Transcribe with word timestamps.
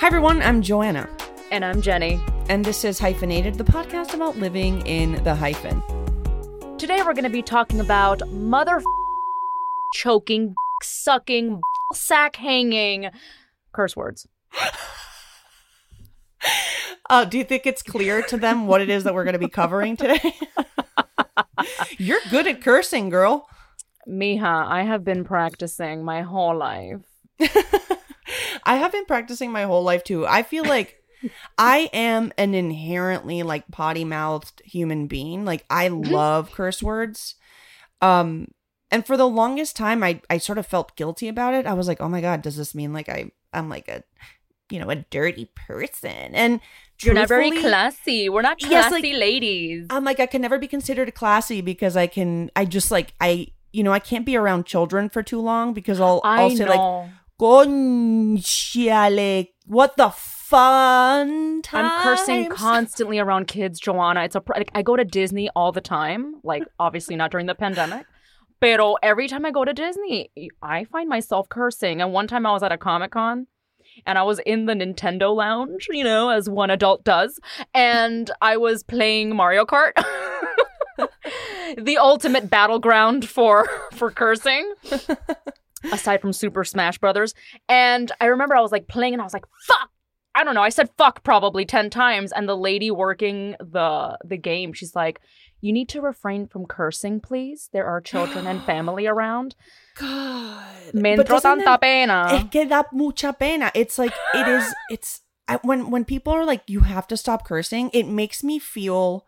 Hi, 0.00 0.06
everyone. 0.06 0.40
I'm 0.42 0.62
Joanna. 0.62 1.10
And 1.50 1.64
I'm 1.64 1.82
Jenny. 1.82 2.20
And 2.48 2.64
this 2.64 2.84
is 2.84 3.00
Hyphenated, 3.00 3.56
the 3.56 3.64
podcast 3.64 4.14
about 4.14 4.36
living 4.36 4.86
in 4.86 5.20
the 5.24 5.34
hyphen. 5.34 5.82
Today 6.78 7.02
we're 7.04 7.14
going 7.14 7.24
to 7.24 7.30
be 7.30 7.42
talking 7.42 7.80
about 7.80 8.22
mother 8.28 8.80
choking, 9.94 10.54
sucking, 10.84 11.60
sack 11.94 12.36
hanging, 12.36 13.10
curse 13.72 13.96
words. 13.96 14.28
Uh, 17.10 17.24
do 17.24 17.38
you 17.38 17.44
think 17.44 17.64
it's 17.64 17.82
clear 17.82 18.20
to 18.20 18.36
them 18.36 18.66
what 18.66 18.82
it 18.82 18.90
is 18.90 19.04
that 19.04 19.14
we're 19.14 19.24
going 19.24 19.32
to 19.32 19.38
be 19.38 19.48
covering 19.48 19.96
today? 19.96 20.34
You're 21.98 22.20
good 22.30 22.46
at 22.46 22.60
cursing, 22.60 23.08
girl. 23.08 23.48
Mija, 24.06 24.42
I 24.42 24.82
have 24.82 25.04
been 25.04 25.24
practicing 25.24 26.04
my 26.04 26.20
whole 26.20 26.54
life. 26.54 27.00
I 28.64 28.76
have 28.76 28.92
been 28.92 29.04
practicing 29.06 29.50
my 29.52 29.62
whole 29.64 29.82
life 29.82 30.04
too. 30.04 30.26
I 30.26 30.42
feel 30.42 30.64
like 30.64 30.96
I 31.58 31.90
am 31.92 32.32
an 32.38 32.54
inherently 32.54 33.42
like 33.42 33.68
potty 33.70 34.04
mouthed 34.04 34.62
human 34.64 35.06
being. 35.06 35.44
Like 35.44 35.64
I 35.68 35.88
Mm-hmm. 35.88 36.10
love 36.12 36.52
curse 36.52 36.82
words. 36.82 37.34
Um 38.00 38.48
and 38.90 39.04
for 39.06 39.16
the 39.16 39.28
longest 39.28 39.76
time 39.76 40.02
I 40.02 40.20
I 40.30 40.38
sort 40.38 40.58
of 40.58 40.66
felt 40.66 40.96
guilty 40.96 41.28
about 41.28 41.54
it. 41.54 41.66
I 41.66 41.74
was 41.74 41.88
like, 41.88 42.00
"Oh 42.00 42.08
my 42.08 42.20
god, 42.20 42.42
does 42.42 42.56
this 42.56 42.74
mean 42.74 42.92
like 42.92 43.08
I 43.08 43.30
I'm 43.52 43.68
like 43.68 43.88
a 43.88 44.02
you 44.70 44.78
know, 44.78 44.90
a 44.90 44.96
dirty 44.96 45.50
person?" 45.54 46.34
And 46.34 46.60
You're 47.02 47.14
not 47.14 47.28
very 47.28 47.50
classy. 47.50 48.28
We're 48.28 48.42
not 48.42 48.58
classy 48.58 48.72
Yes, 48.74 48.92
like- 48.92 49.02
ladies. 49.04 49.86
I'm 49.90 50.04
like 50.04 50.20
I 50.20 50.26
can 50.26 50.40
never 50.42 50.58
be 50.58 50.68
considered 50.68 51.14
classy 51.14 51.60
because 51.60 51.96
I 51.96 52.06
can 52.06 52.50
I 52.56 52.64
just 52.64 52.90
like 52.90 53.14
I 53.20 53.48
you 53.72 53.82
know, 53.82 53.92
I 53.92 53.98
can't 53.98 54.24
be 54.24 54.34
around 54.36 54.64
children 54.64 55.08
for 55.10 55.22
too 55.22 55.40
long 55.40 55.74
because 55.74 56.00
I'll 56.00 56.20
I'll 56.24 56.50
say 56.50 56.64
like 56.66 57.10
what 59.66 59.96
the 59.96 60.10
fun 60.10 61.62
I'm 61.72 62.02
cursing 62.02 62.48
constantly 62.48 63.18
around 63.18 63.46
kids, 63.46 63.78
Joanna. 63.78 64.24
It's 64.24 64.34
a 64.34 64.40
pr- 64.40 64.54
like 64.54 64.70
I 64.74 64.82
go 64.82 64.96
to 64.96 65.04
Disney 65.04 65.48
all 65.50 65.70
the 65.70 65.80
time. 65.80 66.40
Like 66.42 66.64
obviously 66.80 67.16
not 67.16 67.30
during 67.30 67.46
the 67.46 67.54
pandemic, 67.54 68.06
pero 68.60 68.94
every 69.02 69.28
time 69.28 69.44
I 69.44 69.50
go 69.50 69.64
to 69.64 69.72
Disney, 69.72 70.30
I 70.62 70.84
find 70.84 71.08
myself 71.08 71.48
cursing. 71.48 72.00
And 72.00 72.12
one 72.12 72.26
time 72.26 72.44
I 72.44 72.52
was 72.52 72.62
at 72.62 72.72
a 72.72 72.78
Comic 72.78 73.12
Con, 73.12 73.46
and 74.04 74.18
I 74.18 74.22
was 74.22 74.40
in 74.40 74.66
the 74.66 74.74
Nintendo 74.74 75.34
lounge, 75.34 75.86
you 75.90 76.02
know, 76.02 76.30
as 76.30 76.48
one 76.48 76.70
adult 76.70 77.04
does, 77.04 77.38
and 77.72 78.30
I 78.40 78.56
was 78.56 78.82
playing 78.82 79.36
Mario 79.36 79.64
Kart. 79.64 79.92
the 81.78 81.98
ultimate 81.98 82.50
battleground 82.50 83.28
for 83.28 83.68
for 83.92 84.10
cursing 84.10 84.74
aside 85.92 86.20
from 86.20 86.32
Super 86.32 86.64
Smash 86.64 86.98
Brothers. 86.98 87.34
And 87.68 88.10
I 88.20 88.26
remember 88.26 88.56
I 88.56 88.60
was 88.60 88.72
like 88.72 88.88
playing 88.88 89.12
and 89.14 89.20
I 89.22 89.24
was 89.24 89.32
like, 89.34 89.46
fuck. 89.66 89.90
I 90.34 90.44
don't 90.44 90.54
know. 90.54 90.62
I 90.62 90.68
said 90.68 90.90
fuck 90.96 91.24
probably 91.24 91.64
10 91.64 91.90
times 91.90 92.30
and 92.30 92.48
the 92.48 92.56
lady 92.56 92.90
working 92.92 93.56
the 93.58 94.16
the 94.24 94.36
game, 94.36 94.72
she's 94.72 94.94
like, 94.94 95.20
"You 95.60 95.72
need 95.72 95.88
to 95.88 96.00
refrain 96.00 96.46
from 96.46 96.64
cursing, 96.66 97.18
please. 97.20 97.68
There 97.72 97.86
are 97.86 98.00
children 98.00 98.46
and 98.46 98.62
family 98.72 99.08
around." 99.08 99.56
God. 99.96 100.94
Me 100.94 101.16
entró 101.16 101.40
tanta 101.40 101.64
that- 101.64 101.80
pena. 101.80 102.28
Es 102.30 102.44
que 102.52 102.66
da 102.66 102.84
mucha 102.92 103.32
pena. 103.32 103.72
It's 103.74 103.98
like 103.98 104.12
it 104.34 104.46
is. 104.46 104.72
It's 104.90 105.22
I, 105.48 105.56
when 105.62 105.90
when 105.90 106.04
people 106.04 106.32
are 106.32 106.44
like, 106.44 106.62
you 106.68 106.80
have 106.80 107.08
to 107.08 107.16
stop 107.16 107.44
cursing. 107.44 107.90
It 107.92 108.06
makes 108.06 108.44
me 108.44 108.60
feel 108.60 109.26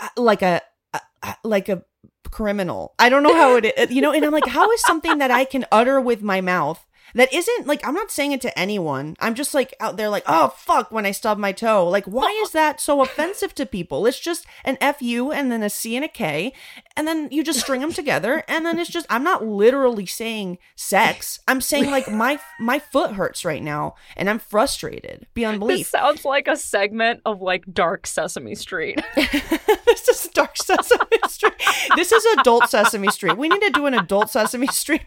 uh, 0.00 0.08
like 0.16 0.42
a, 0.42 0.60
a 0.92 1.00
a- 1.22 1.36
like 1.44 1.68
a 1.68 1.84
criminal. 2.30 2.94
I 2.98 3.08
don't 3.08 3.22
know 3.22 3.34
how 3.34 3.56
it 3.56 3.64
is, 3.64 3.90
you 3.90 4.02
know. 4.02 4.12
And 4.12 4.24
I'm 4.24 4.32
like, 4.32 4.46
how 4.46 4.70
is 4.72 4.80
something 4.82 5.18
that 5.18 5.30
I 5.30 5.44
can 5.44 5.64
utter 5.72 6.00
with 6.00 6.22
my 6.22 6.40
mouth 6.40 6.86
that 7.14 7.32
isn't 7.32 7.66
like 7.66 7.86
I'm 7.86 7.94
not 7.94 8.10
saying 8.10 8.32
it 8.32 8.40
to 8.42 8.58
anyone. 8.58 9.16
I'm 9.20 9.34
just 9.34 9.54
like 9.54 9.74
out 9.80 9.96
there 9.96 10.08
like, 10.08 10.24
oh 10.26 10.48
fuck, 10.56 10.90
when 10.90 11.06
I 11.06 11.10
stub 11.10 11.38
my 11.38 11.52
toe. 11.52 11.88
Like, 11.88 12.04
why 12.06 12.28
is 12.44 12.50
that 12.52 12.80
so 12.80 13.00
offensive 13.06 13.54
to 13.56 13.66
people? 13.66 14.06
It's 14.06 14.20
just 14.20 14.46
an 14.64 14.76
F 14.80 15.00
U 15.02 15.32
and 15.32 15.50
then 15.50 15.62
a 15.62 15.70
C 15.70 15.96
and 15.96 16.04
a 16.04 16.08
K, 16.08 16.52
and 16.96 17.06
then 17.06 17.28
you 17.30 17.42
just 17.44 17.60
string 17.60 17.80
them 17.80 17.92
together, 17.92 18.42
and 18.48 18.64
then 18.66 18.78
it's 18.78 18.90
just 18.90 19.06
I'm 19.08 19.24
not 19.24 19.44
literally 19.44 20.06
saying 20.06 20.58
sex. 20.74 21.40
I'm 21.48 21.60
saying 21.60 21.90
like 21.90 22.10
my 22.10 22.38
my 22.58 22.78
foot 22.78 23.12
hurts 23.12 23.44
right 23.44 23.62
now, 23.62 23.94
and 24.16 24.28
I'm 24.28 24.38
frustrated 24.38 25.26
beyond 25.34 25.56
This 25.56 25.58
belief. 25.68 25.86
sounds 25.88 26.24
like 26.24 26.48
a 26.48 26.56
segment 26.56 27.20
of 27.24 27.40
like 27.40 27.64
Dark 27.72 28.06
Sesame 28.06 28.54
Street. 28.54 29.00
this 29.16 30.08
is 30.08 30.28
Dark 30.34 30.56
Sesame 30.56 31.00
Street. 31.28 31.54
This 31.96 32.12
is 32.12 32.24
Adult 32.38 32.68
Sesame 32.68 33.08
Street. 33.08 33.36
We 33.36 33.48
need 33.48 33.62
to 33.62 33.70
do 33.70 33.86
an 33.86 33.94
Adult 33.94 34.30
Sesame 34.30 34.66
Street 34.68 35.02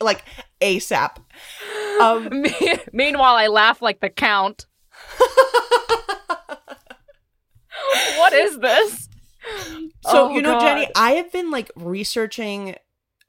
like 0.00 0.24
ASAP. 0.60 1.16
Um, 2.00 2.28
Me- 2.42 2.78
Meanwhile, 2.92 3.34
I 3.36 3.46
laugh 3.48 3.80
like 3.82 4.00
the 4.00 4.10
count. 4.10 4.66
what 8.16 8.32
is 8.32 8.58
this? 8.58 9.08
So, 10.04 10.28
Oh, 10.28 10.34
you 10.34 10.42
know, 10.42 10.60
Jenny, 10.60 10.88
I 10.96 11.12
have 11.12 11.32
been 11.32 11.50
like 11.50 11.70
researching. 11.76 12.76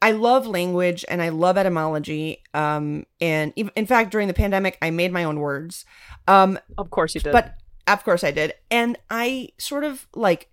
I 0.02 0.12
love 0.12 0.46
language 0.46 1.06
and 1.10 1.22
I 1.22 1.30
love 1.30 1.58
etymology. 1.58 2.44
Um, 2.54 3.06
and 3.22 3.54
ev- 3.58 3.72
in 3.76 3.86
fact, 3.86 4.12
during 4.12 4.28
the 4.28 4.34
pandemic, 4.34 4.78
I 4.82 4.92
made 4.92 5.12
my 5.12 5.24
own 5.24 5.40
words. 5.40 5.86
Um, 6.28 6.60
Of 6.78 6.90
course 6.90 7.16
you 7.16 7.22
did. 7.22 7.32
but 7.32 7.56
of 7.88 8.04
course 8.04 8.24
I 8.24 8.32
did. 8.32 8.54
And 8.70 8.98
I 9.10 9.50
sort 9.58 9.84
of 9.84 10.08
like 10.14 10.50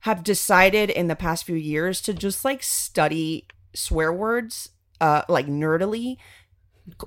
have 0.00 0.22
decided 0.22 0.90
in 0.90 1.08
the 1.08 1.16
past 1.16 1.44
few 1.44 1.56
years 1.56 2.00
to 2.02 2.14
just 2.14 2.44
like 2.44 2.62
study 2.62 3.46
swear 3.74 4.12
words, 4.12 4.70
uh, 5.00 5.22
like 5.28 5.46
nerdily, 5.46 6.16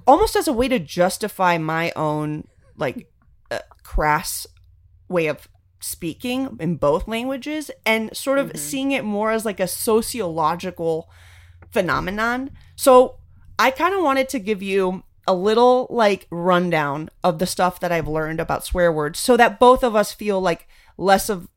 almost 0.05 0.35
as 0.35 0.47
a 0.47 0.53
way 0.53 0.67
to 0.67 0.79
justify 0.79 1.57
my 1.57 1.91
own 1.95 2.47
like 2.75 3.11
uh, 3.51 3.59
crass 3.83 4.47
way 5.07 5.27
of 5.27 5.47
speaking 5.79 6.57
in 6.59 6.75
both 6.75 7.07
languages 7.07 7.69
and 7.85 8.15
sort 8.15 8.39
of 8.39 8.51
seeing 8.57 8.91
it 8.91 9.03
more 9.03 9.31
as 9.31 9.45
like 9.45 9.59
a 9.59 9.67
sociological 9.67 11.09
phenomenon. 11.71 12.51
So 12.75 13.17
I 13.59 13.71
kind 13.71 13.93
of 13.93 14.01
wanted 14.01 14.29
to 14.29 14.39
give 14.39 14.61
you 14.61 15.03
a 15.27 15.33
little 15.33 15.87
like 15.89 16.27
rundown 16.31 17.09
of 17.23 17.39
the 17.39 17.45
stuff 17.45 17.79
that 17.81 17.91
I've 17.91 18.07
learned 18.07 18.39
about 18.39 18.65
swear 18.65 18.91
words 18.91 19.19
so 19.19 19.35
that 19.37 19.59
both 19.59 19.83
of 19.83 19.95
us 19.95 20.13
feel 20.13 20.39
like 20.39 20.67
less 20.97 21.29
of 21.29 21.47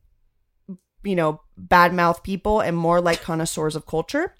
you 1.03 1.15
know 1.15 1.41
bad 1.57 1.93
mouth 1.93 2.21
people 2.21 2.59
and 2.59 2.75
more 2.75 3.01
like 3.01 3.21
connoisseurs 3.21 3.75
of 3.75 3.85
culture. 3.85 4.35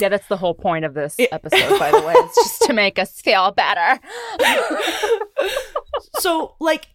Yeah, 0.00 0.08
that's 0.08 0.28
the 0.28 0.36
whole 0.36 0.54
point 0.54 0.84
of 0.84 0.94
this 0.94 1.16
episode, 1.18 1.78
by 1.78 1.90
the 1.90 2.00
way. 2.00 2.14
It's 2.16 2.36
just 2.36 2.62
to 2.62 2.72
make 2.72 2.98
us 2.98 3.20
feel 3.20 3.52
better. 3.52 4.00
so 6.18 6.56
like 6.60 6.88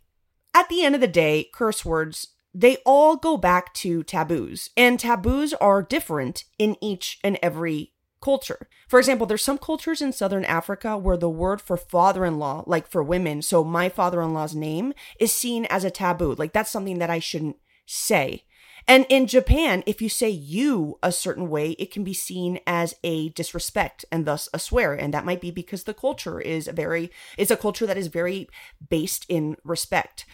at 0.54 0.70
the 0.70 0.84
end 0.84 0.96
of 0.96 1.02
the 1.02 1.08
day 1.08 1.50
curse 1.54 1.86
words 1.86 2.30
they 2.54 2.78
all 2.86 3.18
go 3.18 3.38
back 3.38 3.74
to 3.74 4.04
taboos 4.04 4.70
and 4.78 5.00
taboos 5.00 5.54
are 5.56 5.82
different 5.82 6.46
in 6.58 6.76
each 6.82 7.20
and 7.24 7.38
every 7.42 7.92
culture 8.22 8.68
for 8.88 8.98
example 8.98 9.28
there's 9.28 9.44
some 9.44 9.58
cultures 9.58 10.02
in 10.02 10.12
southern 10.12 10.46
africa 10.46 10.98
where 10.98 11.18
the 11.18 11.30
word 11.30 11.62
for 11.62 11.78
father-in-law 11.78 12.64
like 12.66 12.88
for 12.88 13.04
women 13.04 13.42
so 13.42 13.64
my 13.64 13.90
father-in-law's 13.90 14.56
name 14.56 14.94
is 15.20 15.32
seen 15.32 15.66
as 15.66 15.84
a 15.84 15.92
taboo 15.92 16.34
like 16.36 16.54
that's 16.54 16.72
something 16.72 17.00
that 17.00 17.10
i 17.10 17.20
shouldn't 17.20 17.58
say 17.86 18.44
And 18.88 19.06
in 19.10 19.28
Japan, 19.28 19.84
if 19.86 20.02
you 20.02 20.10
say 20.10 20.30
you 20.30 21.00
a 21.02 21.12
certain 21.12 21.50
way, 21.50 21.72
it 21.72 21.92
can 21.92 22.04
be 22.04 22.14
seen 22.14 22.60
as 22.68 22.96
a 23.04 23.30
disrespect 23.30 24.06
and 24.12 24.26
thus 24.26 24.48
a 24.54 24.60
swear. 24.60 24.94
And 24.94 25.14
that 25.14 25.26
might 25.26 25.42
be 25.42 25.52
because 25.52 25.84
the 25.84 25.94
culture 25.94 26.40
is 26.40 26.68
very, 26.68 27.12
it's 27.38 27.52
a 27.52 27.58
culture 27.58 27.86
that 27.88 27.98
is 27.98 28.08
very 28.08 28.48
based 28.90 29.26
in 29.28 29.58
respect. 29.64 30.26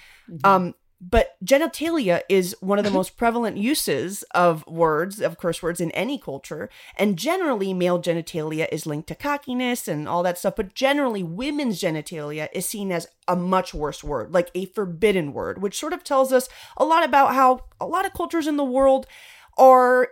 Um, 0.43 0.75
but 1.01 1.35
genitalia 1.43 2.21
is 2.29 2.55
one 2.59 2.77
of 2.77 2.85
the 2.85 2.91
most 2.99 3.17
prevalent 3.17 3.57
uses 3.57 4.23
of 4.35 4.65
words, 4.67 5.19
of 5.19 5.37
curse 5.37 5.63
words 5.63 5.81
in 5.81 5.91
any 5.91 6.19
culture. 6.19 6.69
And 6.95 7.17
generally, 7.17 7.73
male 7.73 7.99
genitalia 7.99 8.67
is 8.71 8.85
linked 8.85 9.07
to 9.07 9.15
cockiness 9.15 9.87
and 9.87 10.07
all 10.07 10.21
that 10.23 10.37
stuff. 10.37 10.55
But 10.55 10.75
generally, 10.75 11.23
women's 11.23 11.81
genitalia 11.81 12.47
is 12.53 12.67
seen 12.67 12.91
as 12.91 13.07
a 13.27 13.35
much 13.35 13.73
worse 13.73 14.03
word, 14.03 14.33
like 14.33 14.51
a 14.53 14.65
forbidden 14.65 15.33
word, 15.33 15.61
which 15.61 15.79
sort 15.79 15.93
of 15.93 16.03
tells 16.03 16.31
us 16.31 16.47
a 16.77 16.85
lot 16.85 17.03
about 17.03 17.33
how 17.33 17.65
a 17.79 17.87
lot 17.87 18.05
of 18.05 18.13
cultures 18.13 18.47
in 18.47 18.57
the 18.57 18.63
world 18.63 19.07
are 19.57 20.09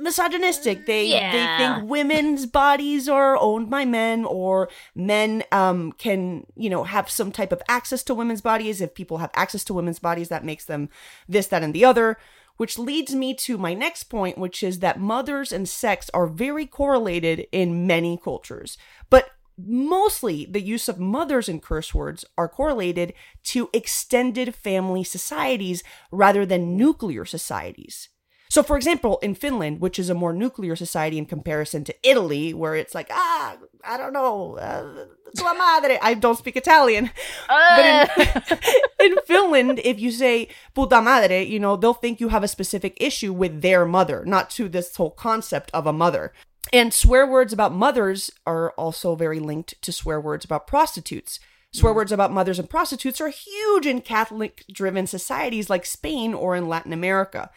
misogynistic. 0.00 0.86
They 0.86 1.06
Yeah. 1.06 1.32
they 1.32 1.64
think 1.64 1.90
women's 1.90 2.46
bodies 2.46 3.08
are 3.08 3.36
owned 3.36 3.70
by 3.70 3.84
men, 3.84 4.24
or 4.24 4.68
men 4.94 5.44
um 5.52 5.92
can 5.92 6.46
you 6.56 6.70
know 6.70 6.84
have 6.84 7.10
some 7.10 7.32
type 7.32 7.52
of 7.52 7.62
access 7.68 8.02
to 8.04 8.14
women's 8.14 8.40
bodies. 8.40 8.80
If 8.80 8.94
people 8.94 9.18
have 9.18 9.30
access 9.34 9.64
to 9.64 9.74
women's 9.74 9.98
bodies, 9.98 10.28
that 10.28 10.44
makes 10.44 10.64
them 10.64 10.88
this, 11.28 11.46
that, 11.48 11.62
and 11.62 11.74
the 11.74 11.84
other. 11.84 12.16
Which 12.56 12.76
leads 12.76 13.14
me 13.14 13.34
to 13.34 13.56
my 13.56 13.72
next 13.72 14.04
point, 14.04 14.36
which 14.36 14.64
is 14.64 14.80
that 14.80 14.98
mothers 14.98 15.52
and 15.52 15.68
sex 15.68 16.10
are 16.12 16.26
very 16.26 16.66
correlated 16.66 17.46
in 17.52 17.86
many 17.86 18.18
cultures. 18.22 18.76
But 19.10 19.30
mostly 19.56 20.44
the 20.44 20.60
use 20.60 20.88
of 20.88 20.98
mothers 20.98 21.48
and 21.48 21.62
curse 21.62 21.94
words 21.94 22.24
are 22.36 22.48
correlated 22.48 23.12
to 23.44 23.70
extended 23.72 24.56
family 24.56 25.04
societies 25.04 25.84
rather 26.10 26.44
than 26.44 26.76
nuclear 26.76 27.24
societies. 27.24 28.08
So, 28.58 28.64
for 28.64 28.76
example, 28.76 29.20
in 29.22 29.36
Finland, 29.36 29.80
which 29.80 30.00
is 30.00 30.10
a 30.10 30.14
more 30.14 30.32
nuclear 30.32 30.74
society 30.74 31.16
in 31.16 31.26
comparison 31.26 31.84
to 31.84 31.94
Italy, 32.02 32.52
where 32.52 32.74
it's 32.74 32.92
like, 32.92 33.06
ah, 33.12 33.56
I 33.84 33.96
don't 33.96 34.12
know, 34.12 34.58
uh, 34.58 35.04
tua 35.36 35.54
madre. 35.54 35.96
I 36.02 36.14
don't 36.14 36.36
speak 36.36 36.56
Italian. 36.56 37.12
But 37.46 38.10
in, 38.18 38.58
in 39.12 39.16
Finland, 39.26 39.80
if 39.84 40.00
you 40.00 40.10
say 40.10 40.48
puta 40.74 41.00
madre, 41.00 41.44
you 41.44 41.60
know, 41.60 41.76
they'll 41.76 41.94
think 41.94 42.18
you 42.18 42.30
have 42.30 42.42
a 42.42 42.48
specific 42.48 42.96
issue 43.00 43.32
with 43.32 43.62
their 43.62 43.86
mother, 43.86 44.24
not 44.26 44.50
to 44.58 44.68
this 44.68 44.96
whole 44.96 45.12
concept 45.12 45.70
of 45.72 45.86
a 45.86 45.92
mother. 45.92 46.32
And 46.72 46.92
swear 46.92 47.28
words 47.28 47.52
about 47.52 47.72
mothers 47.72 48.28
are 48.44 48.72
also 48.72 49.14
very 49.14 49.38
linked 49.38 49.80
to 49.82 49.92
swear 49.92 50.20
words 50.20 50.44
about 50.44 50.66
prostitutes. 50.66 51.38
Swear 51.72 51.94
words 51.94 52.10
about 52.10 52.32
mothers 52.32 52.58
and 52.58 52.68
prostitutes 52.68 53.20
are 53.20 53.28
huge 53.28 53.86
in 53.86 54.00
Catholic 54.00 54.64
driven 54.72 55.06
societies 55.06 55.70
like 55.70 55.86
Spain 55.86 56.34
or 56.34 56.56
in 56.56 56.66
Latin 56.66 56.92
America. 56.92 57.50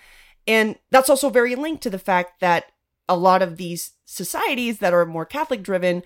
And 0.48 0.76
that's 0.90 1.10
also 1.10 1.30
very 1.30 1.56
linked 1.56 1.84
to 1.84 1.90
the 1.90 2.00
fact 2.00 2.40
that 2.40 2.66
a 3.08 3.16
lot 3.16 3.42
of 3.42 3.58
these 3.58 3.92
societies 4.06 4.80
that 4.80 4.94
are 4.94 5.06
more 5.06 5.26
Catholic 5.26 5.64
driven 5.64 6.04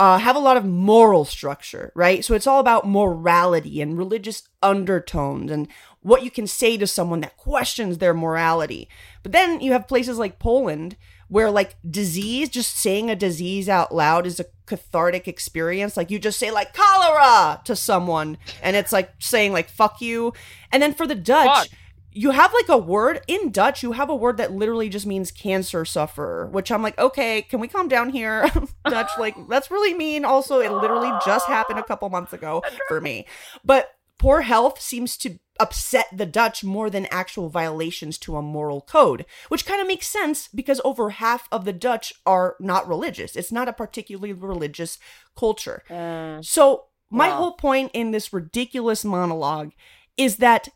uh, 0.00 0.16
have 0.16 0.34
a 0.34 0.40
lot 0.40 0.56
of 0.56 0.64
moral 0.64 1.26
structure, 1.26 1.92
right? 1.94 2.24
So 2.24 2.32
it's 2.32 2.46
all 2.46 2.58
about 2.58 2.88
morality 2.88 3.82
and 3.82 3.98
religious 3.98 4.42
undertones 4.62 5.52
and 5.52 5.68
what 6.00 6.22
you 6.22 6.30
can 6.30 6.46
say 6.46 6.78
to 6.78 6.86
someone 6.86 7.20
that 7.20 7.36
questions 7.36 7.98
their 7.98 8.14
morality. 8.14 8.88
But 9.22 9.32
then 9.32 9.60
you 9.60 9.72
have 9.72 9.86
places 9.86 10.16
like 10.16 10.38
Poland 10.38 10.96
where 11.28 11.50
like 11.50 11.76
disease, 11.88 12.48
just 12.48 12.78
saying 12.78 13.10
a 13.10 13.14
disease 13.14 13.68
out 13.68 13.94
loud 13.94 14.26
is 14.26 14.40
a 14.40 14.46
cathartic 14.64 15.28
experience. 15.28 15.98
Like 15.98 16.10
you 16.10 16.18
just 16.18 16.38
say 16.38 16.50
like 16.50 16.72
cholera 16.72 17.60
to 17.66 17.76
someone 17.76 18.38
and 18.62 18.76
it's 18.76 18.92
like 18.92 19.12
saying 19.18 19.52
like 19.52 19.68
fuck 19.68 20.00
you. 20.00 20.32
And 20.72 20.82
then 20.82 20.94
for 20.94 21.06
the 21.06 21.14
Dutch, 21.14 21.68
Fuck. 21.68 21.78
You 22.12 22.30
have 22.32 22.52
like 22.52 22.68
a 22.68 22.78
word 22.78 23.20
in 23.28 23.50
Dutch, 23.50 23.82
you 23.82 23.92
have 23.92 24.10
a 24.10 24.14
word 24.14 24.36
that 24.38 24.52
literally 24.52 24.88
just 24.88 25.06
means 25.06 25.30
cancer 25.30 25.84
sufferer, 25.84 26.46
which 26.48 26.72
I'm 26.72 26.82
like, 26.82 26.98
okay, 26.98 27.42
can 27.42 27.60
we 27.60 27.68
calm 27.68 27.88
down 27.88 28.10
here? 28.10 28.50
Dutch, 28.88 29.10
like, 29.18 29.36
that's 29.48 29.70
really 29.70 29.94
mean. 29.94 30.24
Also, 30.24 30.60
it 30.60 30.70
literally 30.72 31.12
just 31.24 31.46
happened 31.46 31.78
a 31.78 31.84
couple 31.84 32.08
months 32.10 32.32
ago 32.32 32.62
for 32.88 33.00
me. 33.00 33.26
But 33.64 33.92
poor 34.18 34.40
health 34.42 34.80
seems 34.80 35.16
to 35.18 35.38
upset 35.60 36.06
the 36.12 36.26
Dutch 36.26 36.64
more 36.64 36.90
than 36.90 37.06
actual 37.10 37.48
violations 37.48 38.18
to 38.18 38.36
a 38.36 38.42
moral 38.42 38.80
code, 38.80 39.24
which 39.48 39.66
kind 39.66 39.80
of 39.80 39.86
makes 39.86 40.08
sense 40.08 40.48
because 40.48 40.80
over 40.84 41.10
half 41.10 41.48
of 41.52 41.64
the 41.64 41.72
Dutch 41.72 42.12
are 42.26 42.56
not 42.58 42.88
religious. 42.88 43.36
It's 43.36 43.52
not 43.52 43.68
a 43.68 43.72
particularly 43.72 44.32
religious 44.32 44.98
culture. 45.36 45.82
Mm. 45.88 46.44
So, 46.44 46.86
my 47.10 47.28
Wow. 47.28 47.36
whole 47.36 47.52
point 47.52 47.90
in 47.92 48.10
this 48.10 48.32
ridiculous 48.32 49.04
monologue 49.04 49.72
is 50.16 50.36
that 50.36 50.68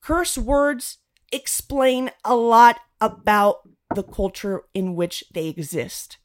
curse 0.00 0.36
words 0.36 0.98
explain 1.32 2.10
a 2.24 2.34
lot 2.34 2.80
about 3.00 3.68
the 3.94 4.02
culture 4.02 4.62
in 4.74 4.94
which 4.94 5.24
they 5.32 5.48
exist. 5.48 6.18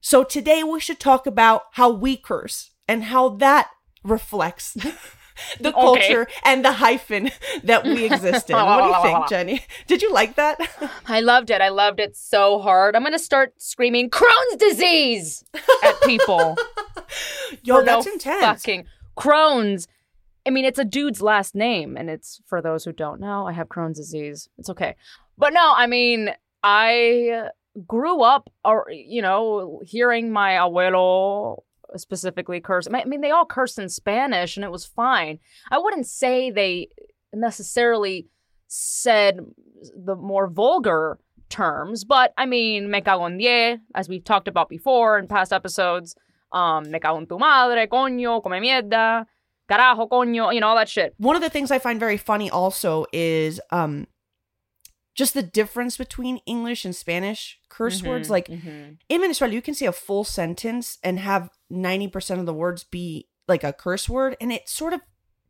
So 0.00 0.22
today 0.22 0.62
we 0.62 0.80
should 0.80 1.00
talk 1.00 1.26
about 1.26 1.62
how 1.72 1.90
we 1.90 2.16
curse 2.16 2.70
and 2.86 3.04
how 3.04 3.30
that 3.30 3.70
reflects 4.02 4.74
the 5.60 5.72
culture 5.72 6.26
and 6.44 6.64
the 6.64 6.72
hyphen 6.72 7.30
that 7.62 7.84
we 7.84 8.04
exist 8.04 8.50
in. 8.50 8.56
what 8.56 8.82
do 8.82 8.88
you 8.88 9.02
think, 9.14 9.28
Jenny? 9.28 9.64
Did 9.86 10.02
you 10.02 10.12
like 10.12 10.36
that? 10.36 10.58
I 11.06 11.20
loved 11.20 11.50
it. 11.50 11.60
I 11.60 11.70
loved 11.70 12.00
it 12.00 12.16
so 12.16 12.60
hard. 12.60 12.94
I'm 12.94 13.02
gonna 13.02 13.18
start 13.18 13.60
screaming 13.60 14.10
Crohn's 14.10 14.56
disease 14.58 15.44
at 15.82 16.00
people. 16.02 16.56
Yo, 17.62 17.82
that's 17.82 18.06
no 18.06 18.12
intense. 18.12 18.40
Fucking 18.40 18.84
Crohn's. 19.16 19.88
I 20.46 20.50
mean, 20.50 20.64
it's 20.64 20.78
a 20.78 20.84
dude's 20.84 21.22
last 21.22 21.54
name, 21.54 21.96
and 21.96 22.10
it's 22.10 22.40
for 22.46 22.60
those 22.60 22.84
who 22.84 22.92
don't 22.92 23.20
know. 23.20 23.46
I 23.46 23.52
have 23.52 23.68
Crohn's 23.68 23.98
disease. 23.98 24.48
It's 24.58 24.70
okay, 24.70 24.96
but 25.38 25.52
no, 25.52 25.72
I 25.74 25.86
mean, 25.86 26.30
I 26.62 27.48
grew 27.86 28.22
up, 28.22 28.50
or 28.64 28.86
you 28.90 29.22
know, 29.22 29.80
hearing 29.84 30.30
my 30.30 30.52
abuelo 30.52 31.62
specifically 31.96 32.60
curse. 32.60 32.88
I 32.92 33.04
mean, 33.04 33.20
they 33.20 33.30
all 33.30 33.46
cursed 33.46 33.78
in 33.78 33.88
Spanish, 33.88 34.56
and 34.56 34.64
it 34.64 34.70
was 34.70 34.84
fine. 34.84 35.38
I 35.70 35.78
wouldn't 35.78 36.06
say 36.06 36.50
they 36.50 36.88
necessarily 37.32 38.28
said 38.68 39.40
the 39.96 40.16
more 40.16 40.48
vulgar 40.48 41.18
terms, 41.48 42.04
but 42.04 42.32
I 42.36 42.46
mean, 42.46 42.90
me 42.90 43.00
cago 43.00 43.26
en 43.26 43.38
die, 43.38 43.78
as 43.94 44.08
we've 44.08 44.24
talked 44.24 44.48
about 44.48 44.68
before 44.68 45.18
in 45.18 45.26
past 45.26 45.52
episodes. 45.52 46.16
Um, 46.52 46.90
me 46.90 46.98
cago 46.98 47.18
en 47.18 47.26
tu 47.26 47.38
madre, 47.38 47.86
coño, 47.86 48.42
come 48.42 48.60
mierda, 48.60 49.26
carajo, 49.70 50.08
coño, 50.08 50.52
you 50.54 50.60
know, 50.60 50.68
all 50.68 50.76
that 50.76 50.88
shit. 50.88 51.14
One 51.18 51.36
of 51.36 51.42
the 51.42 51.50
things 51.50 51.70
I 51.70 51.78
find 51.78 51.98
very 52.00 52.16
funny 52.16 52.50
also 52.50 53.06
is 53.12 53.60
um 53.70 54.06
just 55.14 55.32
the 55.34 55.42
difference 55.44 55.96
between 55.96 56.38
English 56.44 56.84
and 56.84 56.94
Spanish 56.94 57.58
curse 57.68 58.00
Mm-hmm. 58.00 58.08
words. 58.08 58.30
Like 58.30 58.48
in 58.48 58.98
Venezuela, 59.08 59.54
you 59.54 59.62
can 59.62 59.74
say 59.74 59.86
a 59.86 59.92
full 59.92 60.24
sentence 60.24 60.98
and 61.04 61.18
have 61.20 61.50
90% 61.72 62.40
of 62.40 62.46
the 62.46 62.54
words 62.54 62.82
be 62.84 63.28
like 63.46 63.62
a 63.62 63.72
curse 63.72 64.08
word, 64.08 64.36
and 64.40 64.50
it 64.52 64.68
sort 64.68 64.92
of 64.92 65.00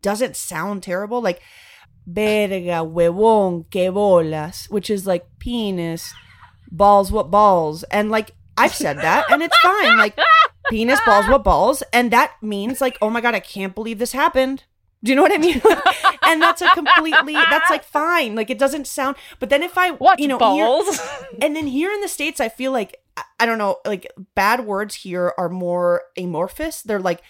doesn't 0.02 0.36
sound 0.36 0.82
terrible. 0.82 1.22
Like 1.22 1.40
verga, 2.06 2.84
huevón, 2.84 3.70
que 3.70 3.90
bolas, 3.90 4.66
which 4.68 4.90
is 4.90 5.06
like 5.06 5.24
penis, 5.38 6.12
balls, 6.70 7.10
what 7.10 7.30
balls. 7.30 7.84
And 7.84 8.10
like 8.10 8.32
I've 8.58 8.74
said 8.74 8.98
that, 8.98 9.30
and 9.30 9.42
it's 9.42 9.56
fine. 9.62 9.96
Like 9.96 10.16
penis, 10.70 11.00
balls, 11.06 11.28
what 11.28 11.44
balls. 11.44 11.82
And 11.92 12.10
that 12.10 12.32
means 12.42 12.80
like, 12.80 12.98
oh 13.02 13.10
my 13.10 13.20
God, 13.20 13.34
I 13.34 13.40
can't 13.40 13.74
believe 13.74 13.98
this 13.98 14.12
happened. 14.12 14.64
Do 15.02 15.12
you 15.12 15.16
know 15.16 15.22
what 15.22 15.34
I 15.34 15.38
mean? 15.38 15.60
and 16.22 16.40
that's 16.40 16.62
a 16.62 16.68
completely, 16.70 17.34
that's 17.34 17.68
like 17.68 17.84
fine. 17.84 18.34
Like 18.34 18.48
it 18.48 18.58
doesn't 18.58 18.86
sound, 18.86 19.16
but 19.38 19.50
then 19.50 19.62
if 19.62 19.76
I, 19.76 19.90
What 19.90 20.18
you 20.18 20.28
know, 20.28 20.38
balls? 20.38 20.98
and 21.42 21.54
then 21.54 21.66
here 21.66 21.92
in 21.92 22.00
the 22.00 22.08
states 22.08 22.40
i 22.40 22.48
feel 22.48 22.72
like 22.72 23.00
i 23.38 23.46
don't 23.46 23.58
know 23.58 23.78
like 23.84 24.10
bad 24.34 24.64
words 24.66 24.94
here 24.96 25.32
are 25.38 25.48
more 25.48 26.02
amorphous 26.16 26.82
they're 26.82 27.00
like 27.00 27.22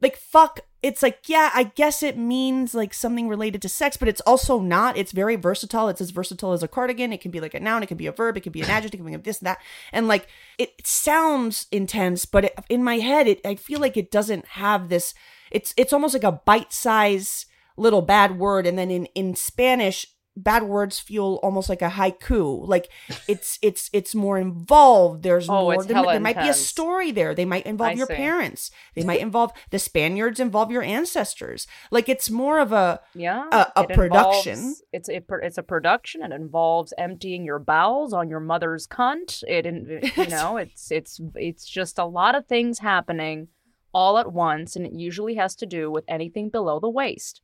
like 0.00 0.16
fuck 0.16 0.60
it's 0.82 1.02
like 1.02 1.28
yeah 1.28 1.50
i 1.54 1.64
guess 1.64 2.02
it 2.02 2.16
means 2.18 2.74
like 2.74 2.92
something 2.92 3.28
related 3.28 3.62
to 3.62 3.68
sex 3.68 3.96
but 3.96 4.08
it's 4.08 4.20
also 4.22 4.58
not. 4.60 4.96
It's 4.96 5.12
very 5.12 5.36
versatile. 5.36 5.88
It's 5.88 6.00
as 6.00 6.10
versatile 6.10 6.52
as 6.52 6.62
a 6.62 6.68
cardigan. 6.68 7.12
It 7.12 7.20
can 7.20 7.30
be 7.30 7.40
like 7.40 7.54
a 7.54 7.60
noun. 7.60 7.82
It 7.82 7.86
can 7.86 7.96
be 7.96 8.06
a 8.06 8.12
verb. 8.12 8.36
It 8.36 8.42
can 8.42 8.52
be 8.52 8.62
an 8.62 8.70
adjective. 8.70 9.00
It 9.00 9.04
can 9.04 9.12
be 9.12 9.16
this 9.16 9.38
and 9.38 9.46
that. 9.46 9.58
And 9.92 10.08
like 10.08 10.28
it, 10.58 10.70
sounds 10.86 11.66
intense 11.72 12.26
but 12.26 12.46
it, 12.46 12.54
in 12.68 12.84
my 12.84 12.98
head 12.98 13.26
it 13.26 13.40
i 13.44 13.56
feel 13.56 13.80
like 13.80 13.96
it 13.96 14.10
doesn't 14.10 14.46
have 14.46 14.88
this 14.88 15.14
it's 15.50 15.74
it's 15.76 15.92
almost 15.92 16.14
like 16.14 16.22
a 16.22 16.30
bite 16.30 16.72
size 16.72 17.46
little 17.76 18.02
bad 18.02 18.38
word. 18.38 18.66
And 18.66 18.78
then 18.78 18.90
in 18.90 19.06
in 19.14 19.34
spanish 19.34 20.06
bad 20.36 20.62
words 20.64 20.98
feel 20.98 21.40
almost 21.42 21.68
like 21.68 21.80
a 21.80 21.88
haiku 21.88 22.66
like 22.68 22.88
it's 23.26 23.58
it's 23.62 23.88
it's 23.92 24.14
more 24.14 24.36
involved 24.38 25.22
there's 25.22 25.48
Oh, 25.48 25.62
more 25.62 25.82
there, 25.82 26.02
there 26.02 26.20
might 26.20 26.38
be 26.38 26.48
a 26.48 26.52
story 26.54 27.10
there 27.10 27.34
they 27.34 27.46
might 27.46 27.64
involve 27.64 27.92
I 27.92 27.94
your 27.94 28.06
see. 28.06 28.14
parents 28.16 28.70
they 28.94 29.02
might 29.02 29.20
involve 29.20 29.52
the 29.70 29.78
spaniards 29.78 30.38
involve 30.38 30.70
your 30.70 30.82
ancestors 30.82 31.66
like 31.90 32.08
it's 32.08 32.28
more 32.30 32.58
of 32.60 32.72
a 32.72 33.00
Yeah, 33.14 33.46
a- 33.50 33.72
a 33.76 33.82
it 33.84 33.94
production. 33.94 34.58
involves- 34.58 34.82
It's 34.92 35.08
a 35.08 35.20
pro- 35.20 35.40
it's 35.46 35.58
a 35.58 35.62
production. 35.62 36.22
It 36.22 36.32
involves 36.32 36.92
emptying 36.98 37.44
your 37.44 37.58
bowels 37.58 38.12
on 38.12 38.28
your 38.28 38.40
mother's 38.40 38.86
cunt. 38.86 39.42
It 39.46 39.64
you 40.16 40.26
know 40.28 40.56
it's 40.58 40.90
it's 40.90 41.20
it's 41.34 41.64
just 41.64 41.98
a 41.98 42.04
lot 42.04 42.34
of 42.34 42.46
things 42.46 42.80
happening 42.80 43.48
all 43.94 44.18
at 44.18 44.30
once, 44.32 44.76
and 44.76 44.84
it 44.84 44.92
usually 44.92 45.36
has 45.36 45.54
to 45.56 45.64
do 45.64 45.90
with 45.90 46.04
anything 46.06 46.50
below 46.50 46.78
the 46.78 46.90
waist. 46.90 47.40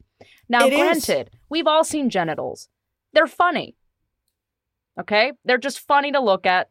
Now, 0.49 0.67
It 0.67 0.73
is. 0.75 0.79
granted, 1.07 1.31
we've 1.49 1.67
all 1.67 1.83
seen 1.83 2.11
genitals. 2.11 2.69
They're 3.13 3.27
funny. 3.27 3.77
Okay? 5.01 5.33
They're 5.45 5.59
just 5.59 5.81
funny 5.81 6.13
to 6.13 6.21
look 6.21 6.47
at. 6.47 6.69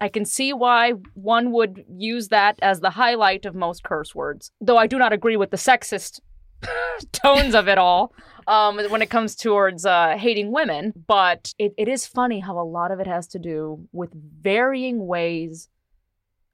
I 0.00 0.08
can 0.08 0.24
see 0.24 0.52
why 0.52 0.94
one 1.14 1.52
would 1.52 1.84
use 1.96 2.28
that 2.28 2.58
as 2.60 2.80
the 2.80 2.90
highlight 2.90 3.46
of 3.46 3.54
most 3.54 3.84
curse 3.84 4.14
words, 4.14 4.50
though 4.60 4.76
I 4.76 4.86
do 4.86 4.98
not 4.98 5.12
agree 5.12 5.36
with 5.36 5.50
the 5.50 5.56
sexist 5.56 6.20
tones 7.12 7.54
of 7.54 7.68
it 7.68 7.78
all 7.78 8.12
um, 8.46 8.78
when 8.90 9.02
it 9.02 9.10
comes 9.10 9.36
towards 9.36 9.86
uh, 9.86 10.16
hating 10.18 10.52
women. 10.52 10.92
But 11.06 11.54
it, 11.58 11.74
it 11.78 11.88
is 11.88 12.06
funny 12.06 12.40
how 12.40 12.58
a 12.58 12.66
lot 12.66 12.90
of 12.90 13.00
it 13.00 13.06
has 13.06 13.26
to 13.28 13.38
do 13.38 13.86
with 13.92 14.10
varying 14.14 15.06
ways 15.06 15.68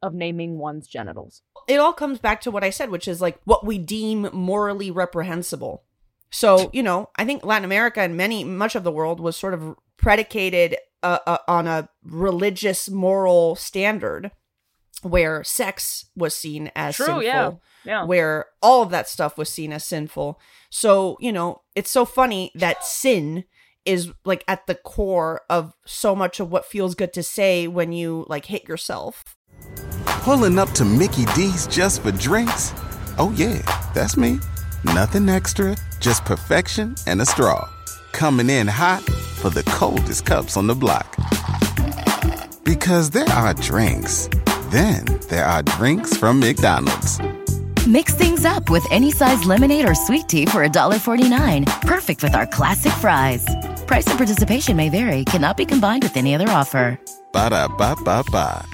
of 0.02 0.14
naming 0.14 0.58
one's 0.58 0.86
genitals. 0.86 1.42
It 1.68 1.76
all 1.76 1.92
comes 1.92 2.18
back 2.18 2.40
to 2.42 2.50
what 2.50 2.64
I 2.64 2.70
said, 2.70 2.90
which 2.90 3.06
is 3.06 3.20
like 3.20 3.38
what 3.44 3.64
we 3.64 3.78
deem 3.78 4.28
morally 4.32 4.90
reprehensible. 4.90 5.82
So, 6.30 6.70
you 6.72 6.82
know, 6.82 7.10
I 7.16 7.24
think 7.24 7.44
Latin 7.44 7.64
America 7.64 8.00
and 8.00 8.16
many, 8.16 8.44
much 8.44 8.74
of 8.74 8.84
the 8.84 8.92
world 8.92 9.20
was 9.20 9.36
sort 9.36 9.54
of 9.54 9.74
predicated 9.96 10.76
uh, 11.02 11.18
uh, 11.26 11.38
on 11.48 11.66
a 11.66 11.88
religious 12.04 12.88
moral 12.88 13.56
standard 13.56 14.30
where 15.02 15.42
sex 15.42 16.06
was 16.14 16.34
seen 16.34 16.70
as 16.76 16.96
True, 16.96 17.06
sinful. 17.06 17.22
yeah. 17.22 17.50
Yeah. 17.82 18.04
where 18.04 18.46
all 18.60 18.82
of 18.82 18.90
that 18.90 19.08
stuff 19.08 19.38
was 19.38 19.48
seen 19.48 19.72
as 19.72 19.84
sinful. 19.84 20.38
So, 20.68 21.16
you 21.18 21.32
know, 21.32 21.62
it's 21.74 21.90
so 21.90 22.04
funny 22.04 22.52
that 22.54 22.84
sin 22.84 23.44
is 23.86 24.12
like 24.26 24.44
at 24.46 24.66
the 24.66 24.74
core 24.74 25.40
of 25.48 25.72
so 25.86 26.14
much 26.14 26.38
of 26.40 26.52
what 26.52 26.66
feels 26.66 26.94
good 26.94 27.14
to 27.14 27.22
say 27.22 27.66
when 27.66 27.92
you 27.92 28.26
like 28.28 28.44
hit 28.44 28.68
yourself. 28.68 29.24
Pulling 30.04 30.58
up 30.58 30.70
to 30.72 30.84
Mickey 30.84 31.24
D's 31.34 31.66
just 31.66 32.02
for 32.02 32.12
drinks? 32.12 32.74
Oh, 33.18 33.32
yeah, 33.34 33.62
that's 33.94 34.18
me. 34.18 34.38
Nothing 34.84 35.30
extra, 35.30 35.74
just 36.00 36.24
perfection 36.24 36.96
and 37.06 37.20
a 37.20 37.26
straw. 37.26 37.68
Coming 38.12 38.50
in 38.50 38.66
hot 38.66 39.02
for 39.02 39.50
the 39.50 39.62
coldest 39.64 40.26
cups 40.26 40.56
on 40.56 40.66
the 40.66 40.74
block. 40.74 41.16
Because 42.64 43.10
there 43.10 43.28
are 43.28 43.54
drinks, 43.54 44.28
then 44.70 45.04
there 45.28 45.44
are 45.44 45.62
drinks 45.62 46.16
from 46.16 46.40
McDonald's. 46.40 47.20
Mix 47.86 48.14
things 48.14 48.44
up 48.44 48.68
with 48.68 48.86
any 48.90 49.10
size 49.10 49.44
lemonade 49.44 49.88
or 49.88 49.94
sweet 49.94 50.28
tea 50.28 50.46
for 50.46 50.66
$1.49. 50.66 51.66
Perfect 51.82 52.22
with 52.22 52.34
our 52.34 52.46
classic 52.46 52.92
fries. 52.92 53.44
Price 53.86 54.06
and 54.06 54.18
participation 54.18 54.76
may 54.76 54.88
vary, 54.88 55.24
cannot 55.24 55.56
be 55.56 55.64
combined 55.64 56.02
with 56.02 56.16
any 56.16 56.34
other 56.34 56.48
offer. 56.48 57.00
Ba 57.32 57.50
da 57.50 57.68
ba 57.68 57.96
ba 58.04 58.24
ba. 58.30 58.64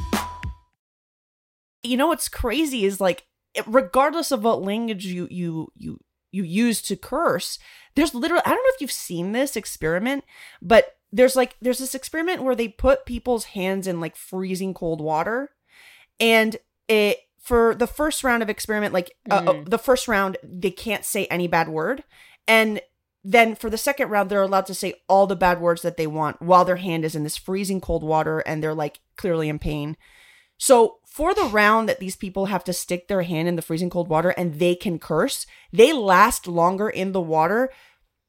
You 1.83 1.97
know 1.97 2.09
what's 2.09 2.29
crazy 2.29 2.85
is 2.85 3.01
like 3.01 3.25
regardless 3.67 4.33
of 4.33 4.45
what 4.45 4.63
language 4.63 5.07
you 5.07 5.29
you 5.31 5.69
you 5.77 5.99
you 6.37 6.45
use 6.45 6.83
to 6.83 6.97
curse, 6.97 7.59
there's 7.95 8.15
literally 8.15 8.43
I 8.45 8.51
don't 8.51 8.59
know 8.59 8.75
if 8.75 8.81
you've 8.81 8.93
seen 8.93 9.33
this 9.33 9.57
experiment, 9.57 10.25
but 10.61 10.97
there's 11.13 11.37
like 11.37 11.57
there's 11.61 11.79
this 11.79 11.95
experiment 11.95 12.43
where 12.43 12.55
they 12.55 12.69
put 12.69 13.07
people's 13.07 13.47
hands 13.47 13.87
in 13.87 14.01
like 14.01 14.17
freezing 14.17 14.75
cold 14.75 15.01
water 15.01 15.51
and 16.21 16.57
it 16.89 17.19
for 17.41 17.75
the 17.75 17.87
first 17.87 18.25
round 18.25 18.43
of 18.43 18.51
experiment 18.51 18.93
like 18.93 19.13
uh, 19.31 19.43
uh, 19.47 19.63
the 19.67 19.79
first 19.79 20.09
round 20.09 20.37
they 20.43 20.71
can't 20.71 21.05
say 21.05 21.27
any 21.27 21.47
bad 21.47 21.69
word 21.69 22.05
and 22.49 22.81
then 23.25 23.55
for 23.55 23.71
the 23.71 23.79
second 23.79 24.09
round 24.09 24.29
they're 24.29 24.43
allowed 24.43 24.67
to 24.67 24.75
say 24.75 24.95
all 25.09 25.27
the 25.27 25.37
bad 25.37 25.61
words 25.61 25.83
that 25.83 25.97
they 25.97 26.07
want 26.07 26.41
while 26.43 26.65
their 26.65 26.77
hand 26.77 27.05
is 27.05 27.15
in 27.15 27.23
this 27.23 27.37
freezing 27.37 27.81
cold 27.81 28.03
water 28.03 28.41
and 28.41 28.63
they're 28.63 28.75
like 28.75 29.01
clearly 29.17 29.49
in 29.49 29.59
pain 29.59 29.97
so 30.59 30.99
for 31.07 31.35
the 31.35 31.45
round 31.45 31.89
that 31.89 32.01
these 32.01 32.17
people 32.17 32.47
have 32.47 32.65
to 32.65 32.73
stick 32.73 33.09
their 33.09 33.23
hand 33.23 33.49
in 33.49 33.57
the 33.57 33.63
freezing 33.63 33.91
cold 33.91 34.09
water 34.09 34.31
and 34.31 34.55
they 34.59 34.75
can 34.75 34.99
curse 34.99 35.47
they 35.73 35.93
last 35.93 36.47
longer 36.47 36.89
in 36.89 37.13
the 37.13 37.21
water 37.21 37.71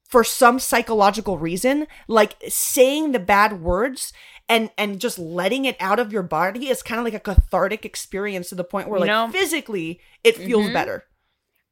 for 0.04 0.24
some 0.24 0.58
psychological 0.58 1.38
reason 1.38 1.86
like 2.06 2.34
saying 2.48 3.12
the 3.12 3.18
bad 3.18 3.60
words 3.60 4.12
and 4.48 4.70
and 4.78 5.00
just 5.00 5.18
letting 5.18 5.64
it 5.66 5.76
out 5.80 5.98
of 5.98 6.12
your 6.12 6.22
body 6.22 6.68
is 6.68 6.82
kind 6.82 6.98
of 6.98 7.04
like 7.04 7.14
a 7.14 7.20
cathartic 7.20 7.84
experience 7.84 8.48
to 8.48 8.54
the 8.54 8.64
point 8.64 8.88
where 8.88 8.98
You 8.98 9.06
like 9.06 9.08
know- 9.10 9.28
physically 9.30 10.00
it 10.24 10.36
feels 10.36 10.66
Mhm. 10.66 10.72
better 10.72 11.04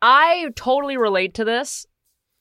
I 0.02 0.50
totally 0.56 0.98
relate 0.98 1.32
to 1.34 1.44
this. 1.46 1.86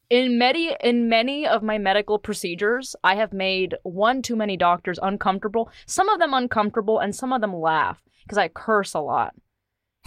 In 0.10 0.38
many 0.38 0.76
in 0.82 1.10
many 1.10 1.48
of 1.48 1.64
my 1.64 1.78
medical 1.78 2.20
procedures, 2.20 2.96
I 3.04 3.16
have 3.16 3.34
made 3.34 3.76
one 3.84 4.22
too 4.22 4.36
many 4.36 4.56
doctors 4.56 5.00
uncomfortable. 5.02 5.70
Some 5.86 6.10
of 6.10 6.20
them 6.20 6.34
uncomfortable 6.34 7.00
and 7.00 7.16
some 7.16 7.34
of 7.34 7.42
them 7.42 7.56
laugh 7.56 8.04
because 8.24 8.38
I 8.38 8.48
curse 8.48 8.94
a 8.94 9.00
lot. 9.00 9.34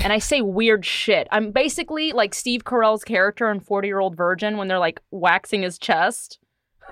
And 0.01 0.13
I 0.13 0.19
say 0.19 0.41
weird 0.41 0.85
shit. 0.85 1.27
I'm 1.33 1.51
basically 1.51 2.13
like 2.13 2.33
Steve 2.33 2.63
Carell's 2.63 3.03
character 3.03 3.51
in 3.51 3.59
40 3.59 3.89
Year 3.89 3.99
Old 3.99 4.17
Virgin 4.17 4.57
when 4.57 4.69
they're 4.69 4.79
like 4.79 5.01
waxing 5.11 5.63
his 5.63 5.79
chest. 5.79 6.39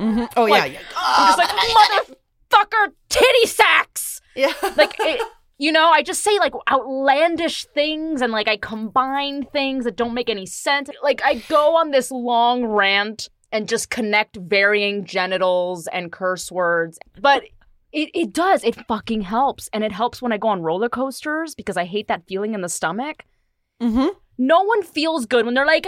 Mm-hmm. 0.01 0.25
oh 0.37 0.47
yeah 0.47 0.65
yeah 0.67 0.79
I'm 0.97 1.37
just 1.37 1.39
like, 1.39 2.17
motherfucker, 2.51 2.93
titty 3.09 3.47
sacks! 3.47 4.21
yeah 4.35 4.53
like 4.77 4.95
it, 4.99 5.23
you 5.59 5.73
know 5.73 5.91
i 5.91 6.03
just 6.03 6.23
say 6.23 6.39
like 6.39 6.53
outlandish 6.71 7.65
things 7.67 8.21
and 8.23 8.33
like 8.33 8.49
i 8.49 8.57
combine 8.57 9.45
things 9.45 9.85
that 9.85 9.97
don't 9.97 10.15
make 10.15 10.29
any 10.29 10.47
sense. 10.47 10.91
Like 11.03 11.23
i 11.25 11.35
go 11.49 11.77
on 11.77 11.91
this 11.91 12.11
long 12.11 12.65
rant 12.67 13.29
and 13.53 13.69
just 13.69 13.91
connect 13.91 14.37
varying 14.37 15.05
genitals 15.05 15.87
and 15.89 16.13
curse 16.13 16.51
words 16.53 16.99
but 17.21 17.45
it, 17.93 18.11
it 18.15 18.33
does. 18.35 18.63
It 18.63 18.75
fucking 18.87 19.23
helps. 19.23 19.71
And 19.73 19.83
it 19.83 19.93
helps 19.93 20.21
when 20.21 20.33
i 20.33 20.37
go 20.37 20.49
on 20.49 20.61
roller 20.63 20.89
coasters 20.89 21.55
because 21.55 21.77
i 21.77 21.85
hate 21.85 22.09
that 22.09 22.27
feeling 22.27 22.55
in 22.55 22.61
the 22.61 22.69
stomach. 22.69 23.25
Mm-hmm. 23.83 24.09
no 24.39 24.63
one 24.63 24.83
feels 24.83 25.27
good 25.27 25.45
when 25.45 25.55
they're 25.55 25.67
like 25.67 25.87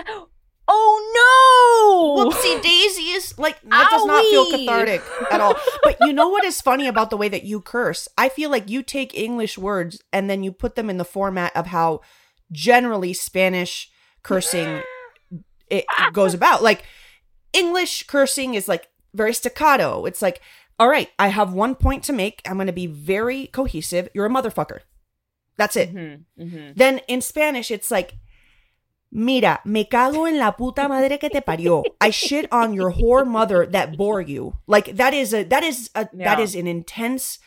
oh 0.68 2.16
no! 2.16 2.30
Whoopsie 2.30 2.62
daisies. 2.62 3.38
Like 3.38 3.60
that 3.62 3.88
does 3.90 4.04
not 4.04 4.22
feel 4.24 4.50
cathartic 4.50 5.02
at 5.30 5.40
all. 5.40 5.56
But 5.82 5.96
you 6.02 6.12
know 6.12 6.28
what 6.28 6.44
is 6.44 6.60
funny 6.60 6.86
about 6.86 7.10
the 7.10 7.16
way 7.16 7.28
that 7.28 7.44
you 7.44 7.60
curse? 7.60 8.08
I 8.16 8.28
feel 8.28 8.50
like 8.50 8.68
you 8.68 8.82
take 8.82 9.14
english 9.16 9.56
words 9.58 10.02
and 10.12 10.28
then 10.28 10.42
you 10.42 10.52
put 10.52 10.74
them 10.74 10.90
in 10.90 10.98
the 10.98 11.04
format 11.04 11.56
of 11.56 11.66
how 11.66 12.00
generally 12.52 13.12
spanish 13.12 13.90
cursing 14.22 14.82
it 15.70 15.86
goes 16.12 16.34
about. 16.34 16.62
Like 16.62 16.84
english 17.52 18.04
cursing 18.04 18.54
is 18.54 18.68
like 18.68 18.88
very 19.14 19.32
staccato. 19.34 20.04
It's 20.04 20.22
like 20.22 20.40
all 20.80 20.88
right 20.88 21.10
i 21.18 21.28
have 21.28 21.52
one 21.52 21.74
point 21.74 22.04
to 22.04 22.12
make. 22.12 22.42
I'm 22.46 22.54
going 22.56 22.66
to 22.66 22.72
be 22.72 22.86
very 22.86 23.46
cohesive. 23.48 24.08
You're 24.14 24.26
a 24.26 24.30
motherfucker. 24.30 24.80
That's 25.56 25.74
it. 25.76 25.92
Mhm, 25.92 26.24
mhm. 26.38 26.74
then 26.76 27.00
in 27.08 27.20
Spanish, 27.20 27.70
it's 27.72 27.90
like, 27.90 28.14
Mira, 29.10 29.60
me 29.64 29.84
cago 29.84 30.26
en 30.26 30.38
la 30.38 30.52
puta 30.52 30.86
madre 30.88 31.18
que 31.18 31.30
te 31.30 31.40
parió. 31.40 31.82
I 32.00 32.10
shit 32.10 32.46
on 32.52 32.74
your 32.74 32.92
whore 32.92 33.26
mother 33.26 33.64
that 33.66 33.96
bore 33.96 34.20
you. 34.20 34.58
Like 34.66 34.96
that 34.96 35.14
is 35.14 35.32
a 35.32 35.44
that 35.44 35.62
is 35.62 35.90
a 35.94 36.08
that 36.12 36.38
Yeah. 36.38 36.40
is 36.40 36.54
an 36.54 36.66
intense 36.66 37.38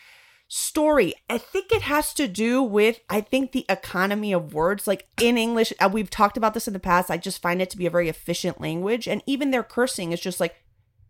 story. 0.47 1.13
I 1.29 1.37
think 1.37 1.71
it 1.71 1.83
has 1.83 2.13
to 2.15 2.27
do 2.27 2.63
with 2.63 2.99
I 3.09 3.21
think 3.21 3.51
the 3.51 3.65
economy 3.69 4.33
of 4.33 4.53
words. 4.53 4.87
Like 4.87 5.07
in 5.21 5.37
English, 5.37 5.71
uh, 5.79 5.89
we've 5.91 6.09
talked 6.09 6.35
about 6.35 6.53
this 6.55 6.67
in 6.67 6.73
the 6.73 6.79
past. 6.79 7.11
I 7.11 7.17
just 7.17 7.41
find 7.41 7.61
it 7.61 7.69
to 7.69 7.77
be 7.77 7.85
a 7.85 7.91
very 7.91 8.09
efficient 8.09 8.59
language, 8.59 9.07
and 9.07 9.21
even 9.27 9.51
their 9.51 9.63
cursing 9.63 10.11
is 10.11 10.19
just 10.19 10.39
like, 10.39 10.55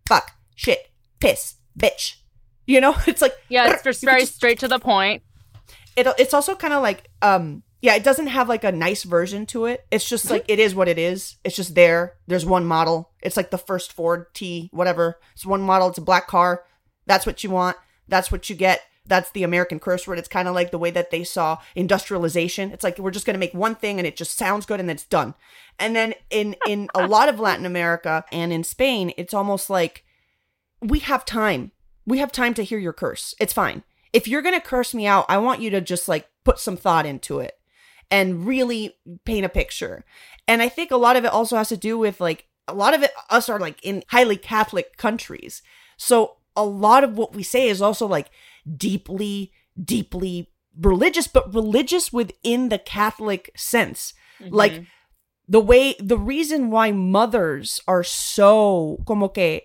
fuck, 0.07 0.31
shit, 0.55 0.91
piss, 1.19 1.55
bitch. 1.79 2.15
You 2.67 2.81
know, 2.81 2.95
it's 3.07 3.21
like 3.21 3.33
yeah 3.49 3.71
it's 3.71 3.83
just 3.83 4.03
very 4.03 4.21
just- 4.21 4.35
straight 4.35 4.59
to 4.59 4.67
the 4.67 4.79
point 4.79 5.23
it 5.97 6.07
it's 6.17 6.33
also 6.33 6.55
kind 6.55 6.73
of 6.73 6.81
like 6.81 7.09
um 7.21 7.63
yeah 7.81 7.95
it 7.95 8.03
doesn't 8.03 8.27
have 8.27 8.47
like 8.47 8.63
a 8.63 8.71
nice 8.71 9.03
version 9.03 9.45
to 9.47 9.65
it. 9.65 9.85
It's 9.91 10.07
just 10.07 10.29
like 10.29 10.45
it 10.47 10.59
is 10.59 10.75
what 10.75 10.87
it 10.87 10.97
is. 10.97 11.37
It's 11.43 11.55
just 11.55 11.75
there. 11.75 12.13
There's 12.27 12.45
one 12.45 12.65
model. 12.65 13.11
It's 13.21 13.37
like 13.37 13.51
the 13.51 13.57
first 13.57 13.91
ford 13.91 14.27
t 14.33 14.69
whatever. 14.71 15.19
It's 15.33 15.45
one 15.45 15.61
model. 15.61 15.89
It's 15.89 15.97
a 15.97 16.01
black 16.01 16.27
car. 16.27 16.63
That's 17.07 17.25
what 17.25 17.43
you 17.43 17.49
want. 17.49 17.77
That's 18.07 18.31
what 18.31 18.49
you 18.49 18.55
get. 18.55 18.81
That's 19.05 19.31
the 19.31 19.43
american 19.43 19.79
curse 19.79 20.07
word. 20.07 20.19
It's 20.19 20.27
kind 20.27 20.47
of 20.47 20.53
like 20.53 20.71
the 20.71 20.77
way 20.77 20.91
that 20.91 21.11
they 21.11 21.23
saw 21.23 21.57
industrialization. 21.75 22.71
It's 22.71 22.83
like 22.83 22.99
we're 22.99 23.11
just 23.11 23.25
going 23.25 23.33
to 23.33 23.39
make 23.39 23.53
one 23.53 23.75
thing 23.75 23.97
and 23.97 24.07
it 24.07 24.15
just 24.15 24.37
sounds 24.37 24.65
good 24.65 24.79
and 24.79 24.91
it's 24.91 25.05
done. 25.05 25.33
And 25.79 25.95
then 25.95 26.13
in 26.29 26.55
in 26.67 26.87
a 26.93 27.07
lot 27.07 27.29
of 27.29 27.39
latin 27.39 27.65
america 27.65 28.23
and 28.31 28.53
in 28.53 28.63
spain 28.63 29.11
it's 29.17 29.33
almost 29.33 29.69
like 29.69 30.03
we 30.81 30.99
have 30.99 31.25
time. 31.25 31.71
We 32.05 32.19
have 32.19 32.31
time 32.31 32.53
to 32.55 32.63
hear 32.63 32.79
your 32.79 32.93
curse. 32.93 33.35
It's 33.39 33.53
fine. 33.53 33.83
If 34.13 34.27
you're 34.27 34.41
going 34.41 34.59
to 34.59 34.65
curse 34.65 34.93
me 34.93 35.05
out, 35.05 35.25
I 35.29 35.37
want 35.37 35.61
you 35.61 35.69
to 35.69 35.81
just 35.81 36.07
like 36.07 36.27
put 36.43 36.59
some 36.59 36.75
thought 36.75 37.05
into 37.05 37.39
it 37.39 37.53
and 38.11 38.45
really 38.45 38.95
paint 39.25 39.45
a 39.45 39.49
picture. 39.49 40.03
And 40.47 40.61
I 40.61 40.69
think 40.69 40.91
a 40.91 40.97
lot 40.97 41.15
of 41.15 41.25
it 41.25 41.31
also 41.31 41.55
has 41.55 41.69
to 41.69 41.77
do 41.77 41.97
with 41.97 42.19
like 42.19 42.45
a 42.67 42.73
lot 42.73 42.93
of 42.93 43.01
it 43.01 43.11
us 43.29 43.49
are 43.49 43.59
like 43.59 43.83
in 43.83 44.03
highly 44.09 44.37
Catholic 44.37 44.97
countries. 44.97 45.63
So 45.97 46.37
a 46.55 46.65
lot 46.65 47.03
of 47.03 47.17
what 47.17 47.33
we 47.33 47.41
say 47.41 47.69
is 47.69 47.81
also 47.81 48.05
like 48.05 48.29
deeply 48.77 49.53
deeply 49.81 50.51
religious 50.79 51.27
but 51.27 51.53
religious 51.53 52.11
within 52.11 52.69
the 52.69 52.77
Catholic 52.77 53.51
sense. 53.55 54.13
Mm-hmm. 54.39 54.53
Like 54.53 54.83
the 55.47 55.61
way 55.61 55.95
the 55.99 56.17
reason 56.17 56.69
why 56.69 56.91
mothers 56.91 57.79
are 57.87 58.03
so 58.03 59.03
como 59.07 59.29
que 59.29 59.61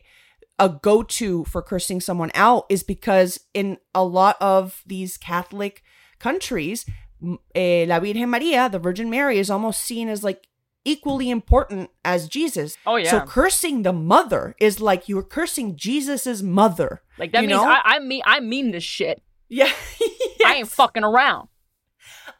a 0.58 0.68
go-to 0.70 1.44
for 1.44 1.60
cursing 1.60 2.00
someone 2.00 2.30
out 2.34 2.64
is 2.70 2.82
because 2.82 3.40
in 3.52 3.76
a 3.94 4.02
lot 4.02 4.36
of 4.40 4.82
these 4.86 5.18
Catholic 5.18 5.82
countries, 6.18 6.86
eh, 7.54 7.84
La 7.88 8.00
Virgen 8.00 8.30
Maria, 8.30 8.68
the 8.68 8.78
Virgin 8.78 9.10
Mary, 9.10 9.38
is 9.38 9.50
almost 9.50 9.80
seen 9.82 10.08
as 10.08 10.22
like 10.22 10.46
equally 10.84 11.30
important 11.30 11.90
as 12.04 12.28
Jesus. 12.28 12.78
Oh, 12.86 12.96
yeah. 12.96 13.10
So 13.10 13.20
cursing 13.20 13.82
the 13.82 13.92
mother 13.92 14.54
is 14.60 14.80
like 14.80 15.08
you're 15.08 15.22
cursing 15.22 15.76
Jesus's 15.76 16.42
mother. 16.42 17.02
Like 17.18 17.32
that 17.32 17.42
you 17.42 17.48
means 17.48 17.60
know? 17.60 17.68
I, 17.68 17.82
I 17.84 17.98
mean 17.98 18.22
I 18.24 18.40
mean 18.40 18.70
this 18.70 18.84
shit. 18.84 19.22
yeah. 19.48 19.72
I 20.46 20.54
ain't 20.54 20.68
fucking 20.68 21.04
around. 21.04 21.48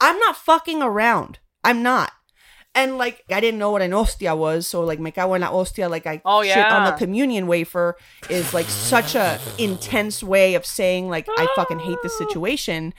I'm 0.00 0.18
not 0.18 0.36
fucking 0.36 0.82
around. 0.82 1.40
I'm 1.64 1.82
not. 1.82 2.12
And 2.74 2.98
like 2.98 3.24
I 3.30 3.40
didn't 3.40 3.58
know 3.58 3.70
what 3.70 3.80
an 3.80 3.92
hostia 3.92 4.36
was, 4.36 4.66
so 4.66 4.82
like 4.82 5.00
me 5.00 5.10
cago 5.10 5.32
en 5.32 5.40
la 5.40 5.48
hostia, 5.48 5.88
like 5.88 6.06
I 6.06 6.20
Oh, 6.26 6.44
shit 6.44 6.58
on 6.58 6.84
the 6.84 6.92
communion 6.92 7.46
wafer 7.46 7.96
is 8.28 8.52
like 8.52 8.66
such 8.66 9.14
a 9.14 9.40
intense 9.58 10.22
way 10.22 10.54
of 10.54 10.66
saying 10.66 11.08
like 11.08 11.26
I 11.38 11.48
fucking 11.56 11.78
hate 11.78 11.98
this 12.02 12.16
situation. 12.18 12.92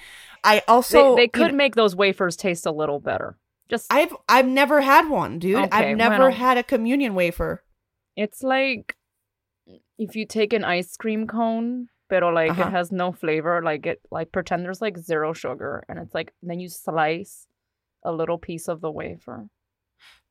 I 0.47 0.63
also 0.67 1.15
they 1.15 1.23
you 1.23 1.29
could 1.29 1.51
know, 1.51 1.57
make 1.57 1.75
those 1.75 1.95
wafers 1.95 2.35
taste 2.35 2.65
a 2.65 2.71
little 2.71 2.99
better. 2.99 3.37
Just 3.69 3.91
I've 3.91 4.15
I've 4.29 4.47
never 4.47 4.81
had 4.81 5.09
one, 5.09 5.39
dude. 5.39 5.57
Okay, 5.57 5.69
I've 5.71 5.97
never 5.97 6.17
bueno. 6.17 6.31
had 6.35 6.57
a 6.57 6.63
communion 6.63 7.13
wafer. 7.15 7.63
it's 8.15 8.41
like 8.41 8.95
if 9.97 10.15
you 10.15 10.25
take 10.25 10.53
an 10.53 10.63
ice 10.63 10.95
cream 10.95 11.27
cone, 11.27 11.89
but 12.09 12.23
like 12.33 12.51
Uh-huh. 12.51 12.63
it 12.67 12.71
has 12.71 12.91
no 12.91 13.11
flavor, 13.11 13.61
like 13.61 13.85
it 13.85 13.99
like 14.11 14.31
pretend 14.31 14.63
there's 14.63 14.81
like 14.81 14.97
zero 14.97 15.33
sugar 15.33 15.83
and 15.89 15.99
it's 15.99 16.13
like 16.13 16.33
then 16.41 16.59
you 16.59 16.69
slice 16.69 17.47
a 18.03 18.11
little 18.11 18.37
piece 18.37 18.67
of 18.69 18.79
the 18.81 18.91
wafer. 18.91 19.49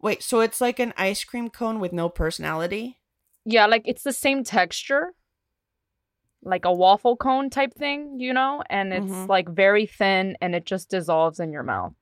Wait, 0.00 0.22
so 0.22 0.40
it's 0.40 0.60
like 0.60 0.78
an 0.78 0.94
ice 0.96 1.24
cream 1.24 1.50
cone 1.50 1.80
with 1.80 1.92
no 1.92 2.08
personality? 2.08 2.98
Yeah, 3.44 3.66
like 3.66 3.82
it's 3.86 4.02
the 4.02 4.12
same 4.12 4.44
texture. 4.44 5.14
Like 6.46 6.64
a 6.64 6.72
waffle 6.72 7.16
cone 7.16 7.50
type 7.50 7.74
thing, 7.74 8.20
you 8.20 8.32
know? 8.32 8.62
And 8.70 8.92
it's 8.92 9.04
Mhm. 9.12 9.28
like 9.28 9.48
very 9.48 9.84
thin 9.84 10.36
and 10.40 10.54
it 10.54 10.64
just 10.64 10.88
dissolves 10.88 11.40
in 11.40 11.52
your 11.52 11.62
mouth. 11.64 11.92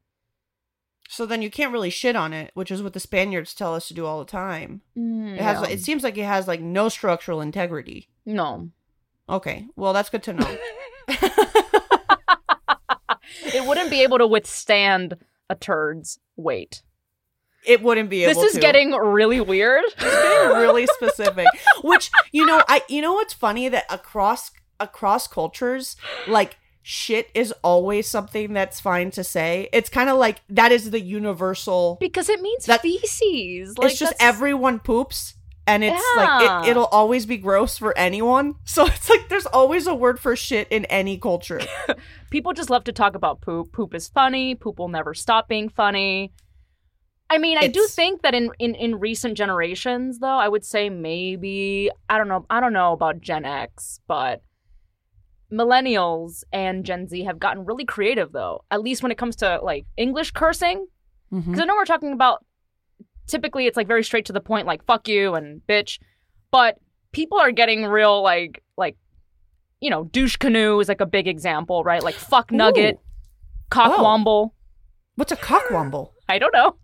So 1.08 1.26
then 1.26 1.42
you 1.42 1.50
can't 1.50 1.72
really 1.72 1.90
shit 1.90 2.14
on 2.16 2.32
it, 2.32 2.50
which 2.54 2.70
is 2.70 2.82
what 2.82 2.92
the 2.92 3.00
Spaniards 3.00 3.54
tell 3.54 3.74
us 3.74 3.88
to 3.88 3.94
do 3.94 4.06
all 4.06 4.18
the 4.18 4.24
time. 4.30 4.82
Mm, 4.96 5.34
It 5.34 5.40
has 5.40 5.60
yeah. 5.62 5.68
it 5.74 5.80
seems 5.80 6.02
like 6.02 6.16
it 6.18 6.24
has 6.24 6.46
like 6.46 6.60
no 6.60 6.88
structural 6.88 7.40
integrity. 7.40 8.08
no. 8.24 8.70
Okay, 9.28 9.66
well 9.74 9.94
that's 9.94 10.10
good 10.10 10.22
to 10.24 10.34
know. 10.34 10.58
it 13.54 13.66
wouldn't 13.66 13.90
be 13.90 14.02
able 14.02 14.18
to 14.18 14.26
withstand 14.26 15.16
a 15.48 15.54
turd's 15.54 16.18
weight. 16.36 16.82
It 17.66 17.82
wouldn't 17.82 18.10
be 18.10 18.24
able 18.24 18.34
This 18.40 18.50
is 18.50 18.54
to. 18.54 18.60
getting 18.60 18.92
really 18.92 19.40
weird. 19.40 19.84
It's 19.84 19.94
getting 20.02 20.56
really 20.58 20.86
specific. 20.94 21.46
Which 21.82 22.10
you 22.32 22.44
know, 22.46 22.62
I 22.68 22.82
you 22.88 23.00
know 23.02 23.12
what's 23.14 23.32
funny 23.34 23.68
that 23.68 23.84
across 23.90 24.50
across 24.80 25.26
cultures, 25.26 25.96
like 26.26 26.56
shit 26.82 27.30
is 27.34 27.52
always 27.62 28.06
something 28.08 28.52
that's 28.52 28.80
fine 28.80 29.10
to 29.12 29.24
say. 29.24 29.68
It's 29.72 29.88
kind 29.88 30.10
of 30.10 30.18
like 30.18 30.42
that 30.50 30.70
is 30.72 30.90
the 30.90 31.00
universal. 31.00 31.96
because 32.00 32.28
it 32.28 32.40
means 32.42 32.66
That- 32.66 32.82
feces. 32.82 33.78
Like 33.78 33.90
it's 33.90 33.98
just 33.98 34.12
that's- 34.18 34.34
everyone 34.34 34.78
poops. 34.80 35.34
And 35.66 35.82
it's 35.82 36.04
like 36.14 36.42
Yeah. 36.42 36.62
it, 36.64 36.68
it'll 36.72 36.84
always 36.84 37.24
be 37.24 37.38
gross 37.38 37.78
for 37.78 37.96
anyone. 37.96 38.56
So 38.66 38.84
it's 38.84 39.08
like 39.08 39.30
there's 39.30 39.46
always 39.46 39.86
a 39.86 39.94
word 39.94 40.20
for 40.20 40.36
shit 40.36 40.68
in 40.70 40.84
any 40.86 41.16
culture. 41.16 41.62
people 42.30 42.52
just 42.52 42.68
love 42.68 42.84
to 42.84 42.92
talk 42.92 43.14
about 43.14 43.40
poop. 43.40 43.72
Poop 43.72 43.94
is 43.94 44.08
funny. 44.08 44.54
Poop 44.54 44.78
will 44.78 44.88
never 44.90 45.14
stop 45.14 45.48
being 45.48 45.70
funny. 45.70 46.32
I 47.34 47.38
mean, 47.38 47.58
I 47.58 47.66
do 47.66 47.86
think 47.88 48.22
that 48.22 48.34
in, 48.34 48.50
in 48.58 48.74
in 48.74 48.98
recent 49.00 49.36
generations, 49.36 50.18
though, 50.20 50.38
I 50.38 50.48
would 50.48 50.64
say 50.64 50.88
maybe 50.90 51.90
I 52.08 52.18
don't 52.18 52.28
know. 52.28 52.46
I 52.48 52.60
don't 52.60 52.72
know 52.72 52.92
about 52.92 53.20
Gen 53.20 53.44
X, 53.44 54.00
but 54.06 54.42
millennials 55.52 56.42
and 56.52 56.84
Gen 56.84 57.08
Z 57.08 57.22
have 57.24 57.38
gotten 57.38 57.64
really 57.64 57.84
creative, 57.84 58.32
though. 58.32 58.64
At 58.70 58.82
least 58.82 59.02
when 59.02 59.12
it 59.12 59.18
comes 59.18 59.36
to 59.36 59.60
like 59.62 59.86
English 59.96 60.30
cursing, 60.32 60.86
Mm-hmm. 61.32 61.50
because 61.50 61.62
I 61.62 61.64
know 61.64 61.74
we're 61.74 61.84
talking 61.86 62.12
about 62.12 62.44
typically 63.26 63.66
it's 63.66 63.76
like 63.76 63.88
very 63.88 64.04
straight 64.04 64.26
to 64.26 64.32
the 64.32 64.40
point, 64.40 64.66
like 64.66 64.84
"fuck 64.84 65.08
you" 65.08 65.34
and 65.34 65.60
"bitch," 65.66 65.98
but 66.52 66.76
people 67.12 67.38
are 67.38 67.50
getting 67.50 67.84
real 67.86 68.22
like 68.22 68.62
like 68.76 68.96
you 69.80 69.90
know 69.90 70.04
douche 70.04 70.36
canoe 70.36 70.78
is 70.78 70.88
like 70.88 71.00
a 71.00 71.06
big 71.06 71.26
example, 71.26 71.82
right? 71.82 72.02
Like 72.04 72.14
"fuck 72.14 72.52
nugget," 72.52 72.96
Ooh. 72.96 73.00
cockwomble. 73.70 74.50
What's 75.16 75.32
a 75.32 75.36
cockwomble? 75.36 76.10
I 76.28 76.38
don't 76.38 76.52
know. 76.52 76.76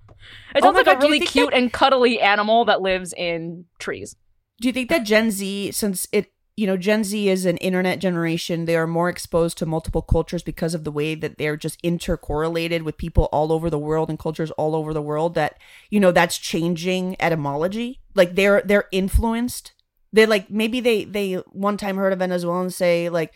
It 0.55 0.63
Oh 0.63 0.67
sounds 0.67 0.75
my 0.75 0.79
like 0.81 0.87
God, 0.87 0.97
a 0.97 1.07
really 1.07 1.21
cute 1.21 1.51
that- 1.51 1.57
and 1.57 1.73
cuddly 1.73 2.21
animal 2.21 2.65
that 2.67 2.81
lives 2.83 3.13
in 3.17 3.67
trees. 3.79 4.17
Do 4.61 4.69
you 4.69 4.73
think 4.73 4.89
that 4.91 5.05
Gen 5.05 5.31
Z, 5.31 5.73
since 5.73 6.07
it, 6.13 6.33
you 6.57 6.67
know, 6.67 6.77
Gen 6.77 7.03
Z 7.05 7.29
is 7.29 7.47
an 7.47 7.57
internet 7.59 7.99
generation, 8.01 8.67
they 8.67 8.77
are 8.77 8.87
more 8.87 9.09
exposed 9.09 9.57
to 9.59 9.67
multiple 9.67 10.03
cultures 10.03 10.43
because 10.43 10.75
of 10.75 10.85
the 10.85 10.91
way 10.93 11.15
that 11.15 11.39
they're 11.39 11.57
just 11.57 11.83
intercorrelated 11.83 12.83
with 12.83 12.99
people 12.99 13.25
all 13.33 13.53
over 13.53 13.71
the 13.71 13.79
world 13.79 14.11
and 14.11 14.19
cultures 14.19 14.51
all 14.53 14.75
over 14.75 14.93
the 14.93 15.01
world. 15.01 15.35
That 15.35 15.57
you 15.89 15.99
know, 16.01 16.13
that's 16.13 16.37
changing 16.37 17.17
etymology. 17.21 18.01
Like 18.15 18.35
they're 18.35 18.61
they're 18.63 18.89
influenced. 18.93 19.73
They 20.13 20.27
like 20.27 20.51
maybe 20.51 20.81
they 20.81 21.05
they 21.05 21.35
one 21.53 21.77
time 21.79 21.97
heard 21.97 22.13
a 22.13 22.17
Venezuelan 22.17 22.71
say 22.71 23.09
like. 23.09 23.33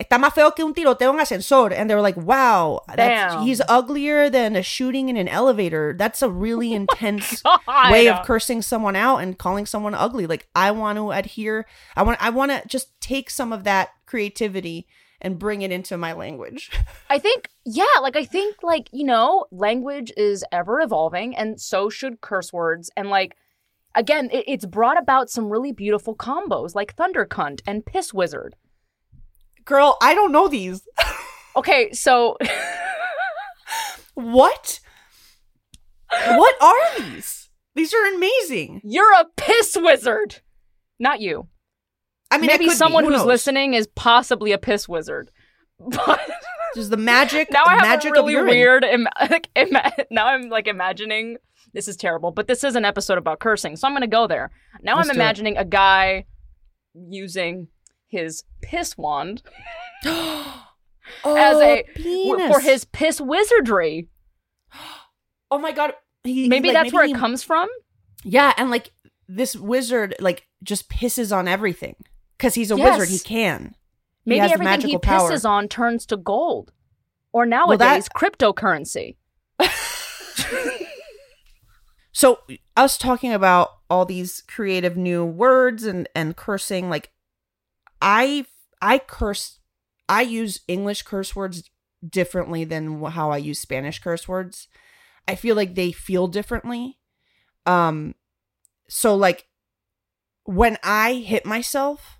Está 0.00 0.18
más 0.18 0.32
feo 0.34 0.50
que 0.50 0.64
un 0.64 0.74
tiroteo 0.74 1.12
en 1.12 1.20
ascensor. 1.20 1.72
And 1.72 1.88
they 1.88 1.94
were 1.94 2.02
like, 2.02 2.16
wow, 2.16 2.82
that's, 2.96 3.44
he's 3.44 3.60
uglier 3.68 4.28
than 4.28 4.56
a 4.56 4.62
shooting 4.62 5.08
in 5.08 5.16
an 5.16 5.28
elevator. 5.28 5.94
That's 5.96 6.20
a 6.20 6.28
really 6.28 6.72
oh 6.72 6.76
intense 6.76 7.42
God. 7.42 7.92
way 7.92 8.08
of 8.08 8.26
cursing 8.26 8.60
someone 8.60 8.96
out 8.96 9.18
and 9.18 9.38
calling 9.38 9.66
someone 9.66 9.94
ugly. 9.94 10.26
Like 10.26 10.48
I 10.54 10.72
want 10.72 10.98
to 10.98 11.12
adhere. 11.12 11.66
I 11.96 12.02
want. 12.02 12.20
I 12.20 12.30
want 12.30 12.50
to 12.50 12.66
just 12.66 13.00
take 13.00 13.30
some 13.30 13.52
of 13.52 13.62
that 13.64 13.90
creativity 14.06 14.88
and 15.20 15.38
bring 15.38 15.62
it 15.62 15.70
into 15.70 15.96
my 15.96 16.12
language. 16.12 16.70
I 17.10 17.18
think, 17.18 17.48
yeah, 17.64 17.84
like 18.02 18.16
I 18.16 18.24
think, 18.24 18.56
like 18.64 18.88
you 18.92 19.04
know, 19.04 19.46
language 19.52 20.12
is 20.16 20.44
ever 20.50 20.80
evolving, 20.80 21.36
and 21.36 21.60
so 21.60 21.88
should 21.88 22.20
curse 22.20 22.52
words. 22.52 22.90
And 22.96 23.10
like, 23.10 23.36
again, 23.94 24.28
it, 24.32 24.44
it's 24.48 24.66
brought 24.66 24.98
about 24.98 25.30
some 25.30 25.50
really 25.50 25.70
beautiful 25.70 26.16
combos, 26.16 26.74
like 26.74 26.96
thunder 26.96 27.24
cunt 27.24 27.60
and 27.64 27.86
piss 27.86 28.12
wizard. 28.12 28.56
Girl, 29.64 29.96
I 30.02 30.14
don't 30.14 30.32
know 30.32 30.48
these. 30.48 30.82
Okay, 31.56 31.92
so 31.92 32.36
What? 34.14 34.80
what 36.10 36.54
are 36.62 36.98
these? 37.00 37.48
These 37.76 37.94
are 37.94 38.14
amazing. 38.14 38.80
you're 38.84 39.12
a 39.14 39.24
piss 39.36 39.76
wizard, 39.80 40.40
not 40.98 41.20
you. 41.20 41.48
I 42.30 42.38
mean, 42.38 42.46
Maybe 42.48 42.70
someone 42.70 43.04
Who 43.04 43.10
who's 43.10 43.20
knows? 43.20 43.26
listening 43.26 43.74
is 43.74 43.86
possibly 43.94 44.50
a 44.52 44.58
piss 44.58 44.88
wizard. 44.88 45.30
But 45.78 46.20
Just 46.74 46.90
the 46.90 46.96
magic. 46.96 47.50
now 47.52 47.62
I 47.66 47.74
have 47.74 47.82
magic 47.82 48.16
a 48.16 48.22
really 48.22 48.34
weird. 48.34 48.82
Im- 48.84 49.06
like, 49.30 49.48
ima- 49.54 49.92
now 50.10 50.26
I'm 50.26 50.48
like 50.48 50.66
imagining. 50.66 51.36
This 51.72 51.86
is 51.88 51.96
terrible, 51.96 52.30
but 52.32 52.46
this 52.48 52.62
is 52.64 52.74
an 52.76 52.84
episode 52.84 53.18
about 53.18 53.38
cursing, 53.40 53.76
so 53.76 53.86
I'm 53.88 53.94
gonna 53.94 54.06
go 54.08 54.26
there. 54.26 54.50
Now 54.82 54.96
Let's 54.96 55.08
I'm 55.08 55.14
imagining 55.16 55.56
a 55.56 55.64
guy 55.64 56.26
using 56.94 57.68
his 58.08 58.44
piss 58.62 58.96
wand 58.98 59.42
oh, 60.04 60.64
as 61.24 61.58
a 61.58 61.84
penis. 61.94 62.52
for 62.52 62.60
his 62.60 62.84
piss 62.84 63.20
wizardry. 63.20 64.08
Oh 65.50 65.58
my 65.58 65.70
god. 65.72 65.92
He, 66.24 66.48
Maybe 66.48 66.68
like, 66.68 66.74
that's 66.84 66.92
where 66.92 67.04
he- 67.06 67.12
it 67.12 67.16
comes 67.16 67.44
from. 67.44 67.68
Yeah, 68.24 68.52
and 68.56 68.70
like 68.70 68.90
this 69.28 69.54
wizard, 69.54 70.14
like 70.18 70.48
just 70.64 70.88
pisses 70.90 71.36
on 71.36 71.46
everything 71.46 71.94
because 72.36 72.54
he's 72.54 72.72
a 72.72 72.76
Yes. 72.76 72.98
wizard. 72.98 73.12
He 73.12 73.18
can. 73.20 73.76
He 74.24 74.30
Maybe 74.30 74.46
the 74.48 74.52
everything 74.54 74.88
he 74.90 74.98
power. 74.98 75.30
pisses 75.30 75.48
on 75.48 75.68
turns 75.68 76.06
to 76.06 76.16
gold, 76.16 76.72
or 77.32 77.42
Well, 77.42 77.48
nowadays 77.50 78.08
that- 78.08 78.14
cryptocurrency. 78.38 79.16
So 82.12 82.38
us 82.76 82.96
talking 82.96 83.32
about 83.32 83.70
all 83.90 84.04
these 84.04 84.42
creative 84.46 84.96
new 84.96 85.24
words 85.24 85.84
and 85.84 86.08
and 86.14 86.36
cursing, 86.36 86.88
like 86.88 87.10
I 88.04 88.44
I 88.82 88.98
curse, 88.98 89.58
I 90.08 90.22
use 90.22 90.60
English 90.68 91.02
curse 91.02 91.34
words 91.34 91.68
differently 92.06 92.64
than 92.64 93.02
how 93.02 93.30
I 93.30 93.38
use 93.38 93.58
Spanish 93.58 93.98
curse 93.98 94.28
words. 94.28 94.68
I 95.26 95.34
feel 95.36 95.56
like 95.56 95.74
they 95.74 95.90
feel 95.90 96.26
differently. 96.28 96.98
Um, 97.64 98.14
so 98.88 99.16
like 99.16 99.46
when 100.44 100.76
I 100.84 101.14
hit 101.14 101.46
myself, 101.46 102.18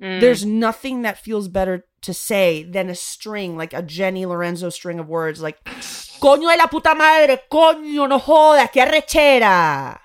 Mm. 0.00 0.20
there's 0.20 0.46
nothing 0.46 1.02
that 1.02 1.18
feels 1.18 1.46
better 1.48 1.84
to 2.00 2.14
say 2.14 2.62
than 2.62 2.88
a 2.88 2.94
string, 2.94 3.58
like 3.58 3.74
a 3.74 3.82
Jenny 3.82 4.24
Lorenzo 4.24 4.70
string 4.70 4.98
of 4.98 5.08
words, 5.10 5.42
like 5.42 5.62
"Coño 5.64 6.48
de 6.50 6.56
la 6.56 6.68
puta 6.68 6.94
madre, 6.94 7.36
coño 7.52 8.08
no 8.08 8.18
joda, 8.18 8.66
que 8.72 8.80
arrechera," 8.80 9.98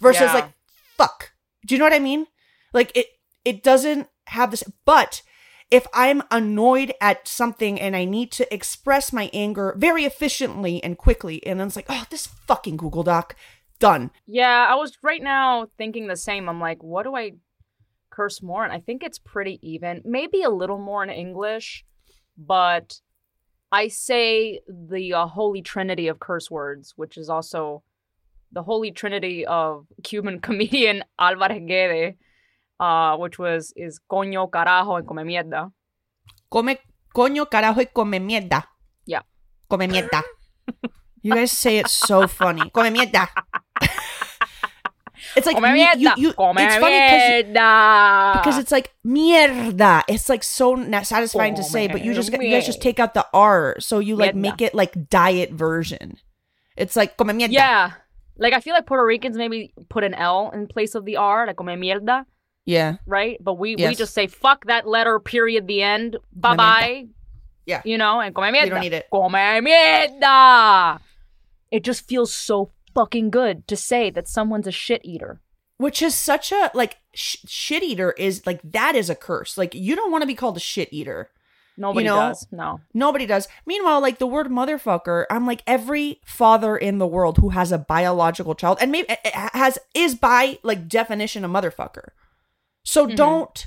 versus 0.00 0.20
Yeah. 0.20 0.34
like 0.34 0.52
"fuck." 0.98 1.32
Do 1.64 1.74
you 1.74 1.78
know 1.78 1.86
what 1.86 1.94
I 1.94 1.98
mean? 1.98 2.26
Like 2.74 2.92
it, 2.94 3.06
it 3.46 3.62
doesn't 3.62 4.08
have 4.28 4.50
this. 4.50 4.64
But 4.84 5.22
if 5.70 5.86
I'm 5.92 6.22
annoyed 6.30 6.94
at 7.00 7.28
something 7.28 7.80
and 7.80 7.94
I 7.94 8.04
need 8.04 8.32
to 8.32 8.52
express 8.54 9.12
my 9.12 9.30
anger 9.32 9.74
very 9.76 10.04
efficiently 10.04 10.82
and 10.82 10.96
quickly, 10.96 11.44
and 11.46 11.60
then 11.60 11.66
it's 11.66 11.76
like, 11.76 11.86
"Oh, 11.88 12.04
this 12.10 12.26
fucking 12.26 12.76
Google 12.76 13.02
Doc, 13.02 13.36
done." 13.78 14.10
Yeah, 14.26 14.66
I 14.68 14.74
was 14.76 14.98
right 15.02 15.22
now 15.22 15.68
thinking 15.76 16.06
the 16.06 16.16
same. 16.16 16.48
I'm 16.48 16.60
like, 16.60 16.82
what 16.82 17.02
do 17.02 17.14
I 17.14 17.32
curse 18.10 18.42
more? 18.42 18.64
And 18.64 18.72
I 18.72 18.80
think 18.80 19.02
it's 19.02 19.18
pretty 19.18 19.58
even. 19.62 20.02
Maybe 20.04 20.42
a 20.42 20.50
little 20.50 20.78
more 20.78 21.02
in 21.04 21.10
English, 21.10 21.84
but 22.36 23.00
I 23.70 23.88
say 23.88 24.60
the 24.68 25.14
uh, 25.14 25.26
holy 25.26 25.62
trinity 25.62 26.08
of 26.08 26.18
curse 26.18 26.50
words, 26.50 26.94
which 26.96 27.16
is 27.16 27.28
also 27.28 27.82
the 28.52 28.62
holy 28.62 28.90
trinity 28.90 29.44
of 29.46 29.86
Cuban 30.02 30.40
comedian 30.46 31.04
Alvarez 31.18 31.62
Guede, 31.66 32.16
uh, 32.80 33.16
which 33.16 33.38
was 33.38 33.72
is 33.76 34.00
coño, 34.10 34.50
carajo, 34.50 34.96
and 34.98 35.06
come 35.06 35.24
mierda. 35.26 35.72
Come 36.50 36.78
coño 37.14 37.46
carajo 37.50 37.78
y 37.80 37.86
come 37.94 38.18
mierda. 38.20 38.64
Yeah. 39.06 39.22
Come 39.68 39.86
mierda. 39.88 40.22
you 41.22 41.34
guys 41.34 41.52
say 41.52 41.78
it 41.78 41.88
so 41.88 42.26
funny. 42.28 42.70
Come 42.70 42.94
mierda. 42.94 43.28
it's 45.36 45.46
like 45.46 45.56
Come 45.56 45.72
me- 45.72 45.84
mierda. 45.86 46.16
you, 46.16 46.28
you, 46.28 46.32
come 46.32 46.58
it's 46.58 46.76
funny 46.76 46.98
'cause 46.98 47.28
you- 47.28 47.44
mierda. 47.54 48.32
because 48.34 48.58
it's 48.58 48.72
like 48.72 48.94
mierda. 49.04 50.02
It's 50.08 50.28
like 50.28 50.42
so 50.44 50.74
na- 50.74 51.02
satisfying 51.02 51.54
to 51.56 51.62
say, 51.64 51.88
but 51.88 52.02
you 52.04 52.14
just 52.14 52.32
you 52.32 52.38
guys 52.50 52.66
just 52.66 52.80
take 52.80 52.98
out 53.00 53.14
the 53.14 53.26
R, 53.32 53.76
so 53.80 53.98
you 53.98 54.16
like 54.16 54.34
Mierda. 54.34 54.40
make 54.40 54.60
it 54.62 54.74
like 54.74 55.08
diet 55.10 55.52
version. 55.52 56.16
It's 56.76 56.96
like 56.96 57.16
come 57.16 57.28
mierda. 57.28 57.52
yeah. 57.52 57.92
Like 58.40 58.52
I 58.54 58.60
feel 58.60 58.72
like 58.74 58.86
Puerto 58.86 59.04
Ricans 59.04 59.36
maybe 59.36 59.74
put 59.88 60.04
an 60.04 60.14
L 60.14 60.50
in 60.54 60.68
place 60.68 60.94
of 60.94 61.04
the 61.04 61.16
R, 61.16 61.46
like 61.46 61.56
come 61.56 61.66
mierda, 61.66 62.24
yeah. 62.68 62.96
right? 63.06 63.38
But 63.40 63.54
we 63.54 63.76
we 63.76 63.94
just 63.94 64.14
say 64.14 64.26
fuck 64.26 64.66
that 64.66 64.86
letter, 64.86 65.18
period, 65.18 65.66
the 65.66 65.82
end, 65.82 66.16
bye 66.32 66.56
bye. 66.56 67.06
Yeah. 67.66 67.82
You 67.84 67.98
know, 67.98 68.20
and 68.20 68.34
come 68.34 68.44
mierda. 68.44 68.64
You 68.64 68.70
don't 68.70 68.80
need 68.80 68.92
it. 68.94 69.08
Come 69.12 69.32
mierda. 69.32 71.00
It 71.70 71.84
just 71.84 72.08
feels 72.08 72.32
so 72.32 72.70
fucking 72.94 73.30
good 73.30 73.68
to 73.68 73.76
say 73.76 74.10
that 74.10 74.26
someone's 74.26 74.66
a 74.66 74.72
shit 74.72 75.02
eater. 75.04 75.40
Which 75.76 76.02
is 76.02 76.14
such 76.14 76.50
a 76.50 76.70
like 76.74 76.96
sh- 77.14 77.36
shit 77.46 77.82
eater 77.82 78.12
is 78.12 78.44
like 78.46 78.60
that 78.64 78.96
is 78.96 79.10
a 79.10 79.14
curse. 79.14 79.56
Like 79.56 79.74
you 79.74 79.94
don't 79.94 80.10
want 80.10 80.22
to 80.22 80.26
be 80.26 80.34
called 80.34 80.56
a 80.56 80.60
shit 80.60 80.88
eater. 80.92 81.30
Nobody 81.76 82.06
know, 82.06 82.16
does. 82.16 82.46
No. 82.50 82.80
Nobody 82.92 83.24
does. 83.24 83.46
Meanwhile, 83.64 84.00
like 84.00 84.18
the 84.18 84.26
word 84.26 84.48
motherfucker, 84.48 85.26
I'm 85.30 85.46
like 85.46 85.62
every 85.66 86.20
father 86.24 86.76
in 86.76 86.98
the 86.98 87.06
world 87.06 87.38
who 87.38 87.50
has 87.50 87.70
a 87.70 87.78
biological 87.78 88.56
child 88.56 88.78
and 88.80 88.90
maybe 88.90 89.08
eh, 89.10 89.16
eh, 89.24 89.48
has 89.52 89.78
is 89.94 90.16
by 90.16 90.58
like 90.64 90.88
definition 90.88 91.44
a 91.44 91.48
motherfucker. 91.48 92.08
So 92.90 93.06
Mhm. 93.06 93.16
don't 93.16 93.66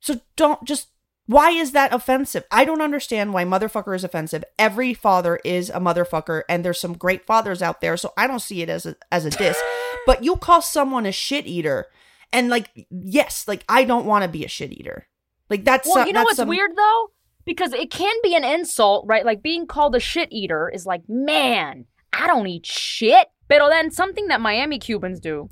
so 0.00 0.20
don't 0.36 0.62
just 0.64 0.88
why 1.26 1.50
is 1.50 1.72
that 1.72 1.92
offensive? 1.92 2.44
I 2.52 2.64
don't 2.64 2.80
understand 2.80 3.34
why 3.34 3.44
motherfucker 3.44 3.96
is 3.96 4.04
offensive. 4.04 4.44
Every 4.60 4.94
father 4.94 5.40
is 5.44 5.70
a 5.70 5.80
motherfucker 5.80 6.42
and 6.48 6.64
there's 6.64 6.78
some 6.80 6.96
great 6.96 7.26
fathers 7.26 7.62
out 7.62 7.80
there, 7.80 7.96
so 7.96 8.12
I 8.16 8.28
don't 8.28 8.38
see 8.38 8.62
it 8.62 8.68
as 8.68 8.86
a 8.86 8.94
as 9.10 9.24
a 9.24 9.30
diss. 9.30 9.58
but 10.06 10.22
you 10.22 10.36
call 10.36 10.62
someone 10.62 11.04
a 11.04 11.10
shit 11.10 11.46
eater 11.48 11.86
and 12.32 12.48
like 12.48 12.86
yes, 12.90 13.48
like 13.48 13.64
I 13.68 13.82
don't 13.82 14.06
want 14.06 14.22
to 14.22 14.28
be 14.28 14.44
a 14.44 14.48
shit 14.48 14.72
eater. 14.72 15.08
Like 15.50 15.64
that's 15.64 15.86
Well, 15.88 15.96
some- 15.96 16.06
you 16.06 16.12
know 16.12 16.22
what's 16.22 16.36
some- 16.36 16.46
weird 16.48 16.76
though? 16.76 17.10
Because 17.44 17.72
it 17.72 17.90
can 17.90 18.14
be 18.22 18.36
an 18.36 18.44
insult, 18.44 19.04
right? 19.08 19.24
Like 19.26 19.42
being 19.42 19.66
called 19.66 19.96
a 19.96 20.00
shit 20.00 20.28
eater 20.30 20.68
is 20.72 20.86
like, 20.86 21.02
man, 21.08 21.86
I 22.12 22.28
don't 22.28 22.46
eat 22.46 22.66
shit. 22.66 23.26
But 23.48 23.68
then 23.68 23.90
something 23.90 24.28
that 24.28 24.40
Miami 24.40 24.78
Cubans 24.78 25.18
do 25.18 25.48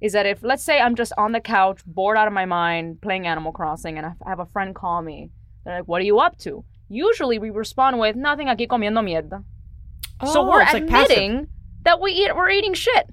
is 0.00 0.12
that 0.12 0.26
if, 0.26 0.42
let's 0.42 0.62
say, 0.62 0.80
I'm 0.80 0.94
just 0.94 1.12
on 1.18 1.32
the 1.32 1.40
couch, 1.40 1.80
bored 1.86 2.16
out 2.16 2.26
of 2.26 2.32
my 2.32 2.44
mind, 2.44 3.00
playing 3.00 3.26
Animal 3.26 3.52
Crossing, 3.52 3.98
and 3.98 4.06
I 4.06 4.12
have 4.26 4.38
a 4.38 4.46
friend 4.46 4.74
call 4.74 5.02
me, 5.02 5.30
they're 5.64 5.78
like, 5.78 5.88
what 5.88 6.00
are 6.00 6.04
you 6.04 6.20
up 6.20 6.38
to? 6.38 6.64
Usually 6.88 7.38
we 7.38 7.50
respond 7.50 7.98
with, 7.98 8.16
nothing, 8.16 8.46
aquí 8.46 8.66
comiendo 8.66 9.02
mierda. 9.02 9.42
so 10.32 10.40
Oh, 10.42 10.48
we're 10.50 10.62
it's 10.62 10.72
like 10.72 10.84
admitting 10.84 11.48
that 11.82 12.00
we 12.00 12.12
eat, 12.12 12.34
we're 12.34 12.50
eating 12.50 12.74
shit. 12.74 13.06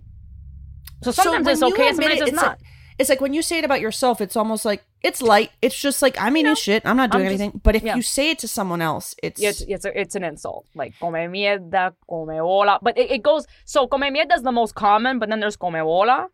So 1.04 1.12
sometimes 1.12 1.46
when 1.46 1.54
it's 1.54 1.64
okay, 1.64 1.88
and 1.90 1.96
sometimes 1.98 2.14
it, 2.14 2.22
it's, 2.22 2.30
it's 2.32 2.36
not. 2.36 2.48
Like, 2.48 2.60
it's 2.98 3.10
like 3.10 3.20
when 3.20 3.34
you 3.34 3.42
say 3.42 3.58
it 3.60 3.66
about 3.66 3.82
yourself, 3.82 4.22
it's 4.22 4.38
almost 4.38 4.64
like 4.64 4.82
it's 5.02 5.22
light. 5.22 5.52
It's 5.62 5.78
just 5.78 6.02
like 6.02 6.16
I'm 6.20 6.38
eating 6.38 6.52
know, 6.52 6.56
shit. 6.56 6.86
I'm 6.86 6.96
not 6.96 7.12
doing 7.12 7.26
I'm 7.26 7.32
just- 7.32 7.42
anything. 7.42 7.62
But 7.62 7.76
if 7.76 7.84
yeah. 7.84 7.96
you 7.96 8.02
say 8.02 8.32
it 8.32 8.40
to 8.40 8.48
someone 8.48 8.82
else, 8.82 9.14
it's 9.22 9.42
Yeah, 9.42 9.50
it's 9.50 9.62
it's, 9.62 9.86
a, 9.86 10.00
it's 10.00 10.16
an 10.16 10.24
insult. 10.24 10.66
Like 10.74 10.94
come 11.00 11.14
mierda, 11.14 11.94
come 12.10 12.28
bola. 12.28 12.80
But 12.82 12.98
it, 12.98 13.12
it 13.12 13.22
goes 13.24 13.46
so 13.66 13.88
come 13.88 14.02
mierda 14.02 14.36
is 14.36 14.44
the 14.44 14.52
most 14.54 14.76
common, 14.76 15.20
but 15.20 15.28
then 15.30 15.42
there's 15.42 15.58
come 15.58 15.74
bola 15.74 16.28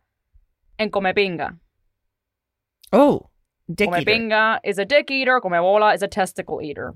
and 0.80 0.92
come 0.92 1.04
pinga. 1.06 1.58
oh, 2.94 3.30
dick 3.74 3.90
come 3.90 4.02
eater. 4.02 4.12
pinga 4.12 4.60
is 4.64 4.78
a 4.78 4.86
dick 4.86 5.10
eater, 5.12 5.40
come 5.42 5.52
bola 5.52 5.94
is 5.94 6.02
a 6.02 6.08
testicle 6.08 6.62
eater. 6.62 6.96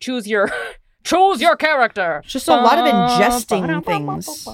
Choose 0.00 0.26
your 0.26 0.50
choose 1.04 1.40
your 1.40 1.56
character. 1.56 2.22
Just 2.26 2.48
a 2.48 2.54
lot 2.54 2.78
of 2.78 2.84
ingesting 2.86 3.84
things. 3.84 4.48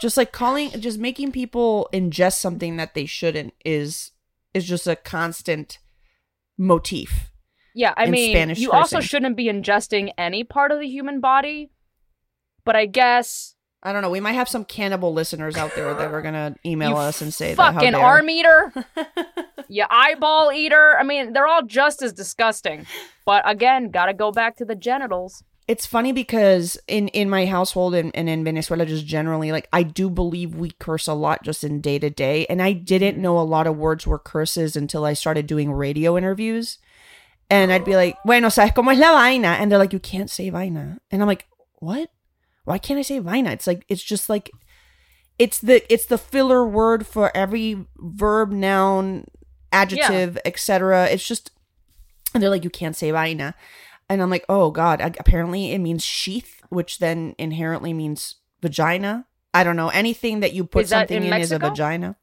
Just 0.00 0.16
like 0.16 0.32
calling, 0.32 0.70
just 0.80 0.98
making 0.98 1.30
people 1.30 1.88
ingest 1.92 2.38
something 2.38 2.76
that 2.78 2.94
they 2.94 3.04
shouldn't 3.04 3.52
is 3.64 4.12
is 4.54 4.64
just 4.64 4.86
a 4.86 4.96
constant 4.96 5.78
motif. 6.56 7.30
Yeah, 7.74 7.94
I 7.96 8.06
mean, 8.06 8.32
Spanish 8.32 8.58
you 8.58 8.72
also 8.72 9.00
shouldn't 9.00 9.36
be 9.36 9.46
ingesting 9.46 10.12
any 10.18 10.42
part 10.42 10.72
of 10.72 10.80
the 10.80 10.88
human 10.88 11.20
body. 11.20 11.70
But 12.64 12.76
I 12.76 12.86
guess 12.86 13.54
I 13.82 13.92
don't 13.92 14.02
know. 14.02 14.10
We 14.10 14.20
might 14.20 14.32
have 14.32 14.48
some 14.48 14.64
cannibal 14.64 15.12
listeners 15.12 15.56
out 15.56 15.74
there 15.74 15.94
that 15.94 16.12
are 16.12 16.22
gonna 16.22 16.56
email 16.66 16.96
us 16.96 17.22
and 17.22 17.32
say 17.32 17.54
that 17.54 17.74
fucking 17.74 17.92
dare. 17.92 18.00
arm 18.00 18.28
eater, 18.28 18.72
you 19.68 19.84
eyeball 19.88 20.52
eater. 20.52 20.96
I 20.98 21.02
mean, 21.02 21.32
they're 21.32 21.46
all 21.46 21.62
just 21.62 22.02
as 22.02 22.12
disgusting. 22.12 22.86
But 23.24 23.48
again, 23.48 23.90
gotta 23.90 24.12
go 24.12 24.32
back 24.32 24.56
to 24.56 24.64
the 24.64 24.74
genitals. 24.74 25.42
It's 25.66 25.86
funny 25.86 26.12
because 26.12 26.78
in 26.88 27.08
in 27.08 27.30
my 27.30 27.46
household 27.46 27.94
and, 27.94 28.14
and 28.14 28.28
in 28.28 28.44
Venezuela 28.44 28.84
just 28.84 29.06
generally, 29.06 29.52
like 29.52 29.68
I 29.72 29.82
do 29.82 30.10
believe 30.10 30.54
we 30.54 30.72
curse 30.72 31.06
a 31.06 31.14
lot 31.14 31.42
just 31.42 31.64
in 31.64 31.80
day 31.80 31.98
to 32.00 32.10
day. 32.10 32.44
And 32.50 32.60
I 32.60 32.72
didn't 32.72 33.14
mm-hmm. 33.14 33.22
know 33.22 33.38
a 33.38 33.42
lot 33.42 33.66
of 33.66 33.78
words 33.78 34.06
were 34.06 34.18
curses 34.18 34.76
until 34.76 35.04
I 35.04 35.14
started 35.14 35.46
doing 35.46 35.72
radio 35.72 36.18
interviews. 36.18 36.78
And 37.48 37.72
I'd 37.72 37.84
be 37.84 37.96
like, 37.96 38.16
bueno, 38.24 38.48
sabes 38.48 38.74
cómo 38.74 38.92
es 38.92 38.98
la 38.98 39.12
vaina? 39.12 39.56
And 39.58 39.70
they're 39.70 39.78
like, 39.78 39.92
you 39.92 39.98
can't 39.98 40.30
say 40.30 40.50
vaina. 40.50 40.98
And 41.10 41.22
I'm 41.22 41.28
like, 41.28 41.46
what? 41.78 42.10
Why 42.70 42.78
can't 42.78 43.00
I 43.00 43.02
say 43.02 43.18
vaina? 43.18 43.50
It's 43.50 43.66
like 43.66 43.84
it's 43.88 44.02
just 44.02 44.28
like 44.28 44.48
it's 45.40 45.58
the 45.58 45.82
it's 45.92 46.06
the 46.06 46.16
filler 46.16 46.64
word 46.64 47.04
for 47.04 47.36
every 47.36 47.84
verb, 47.96 48.52
noun, 48.52 49.24
adjective, 49.72 50.38
etc. 50.44 51.06
It's 51.06 51.26
just 51.26 51.50
and 52.32 52.40
they're 52.40 52.48
like, 52.48 52.62
you 52.62 52.70
can't 52.70 52.94
say 52.94 53.10
vaina. 53.10 53.56
And 54.08 54.22
I'm 54.22 54.30
like, 54.30 54.44
oh 54.48 54.70
God, 54.70 55.00
ag- 55.00 55.16
apparently 55.18 55.72
it 55.72 55.78
means 55.78 56.04
sheath, 56.04 56.62
which 56.68 57.00
then 57.00 57.34
inherently 57.38 57.92
means 57.92 58.36
vagina. 58.62 59.26
I 59.52 59.64
don't 59.64 59.74
know. 59.74 59.88
Anything 59.88 60.38
that 60.38 60.52
you 60.52 60.64
put 60.64 60.84
Is 60.84 60.90
something 60.90 61.24
in 61.24 61.32
in, 61.32 61.40
is 61.40 61.50
a 61.50 61.58
vagina. 61.58 62.14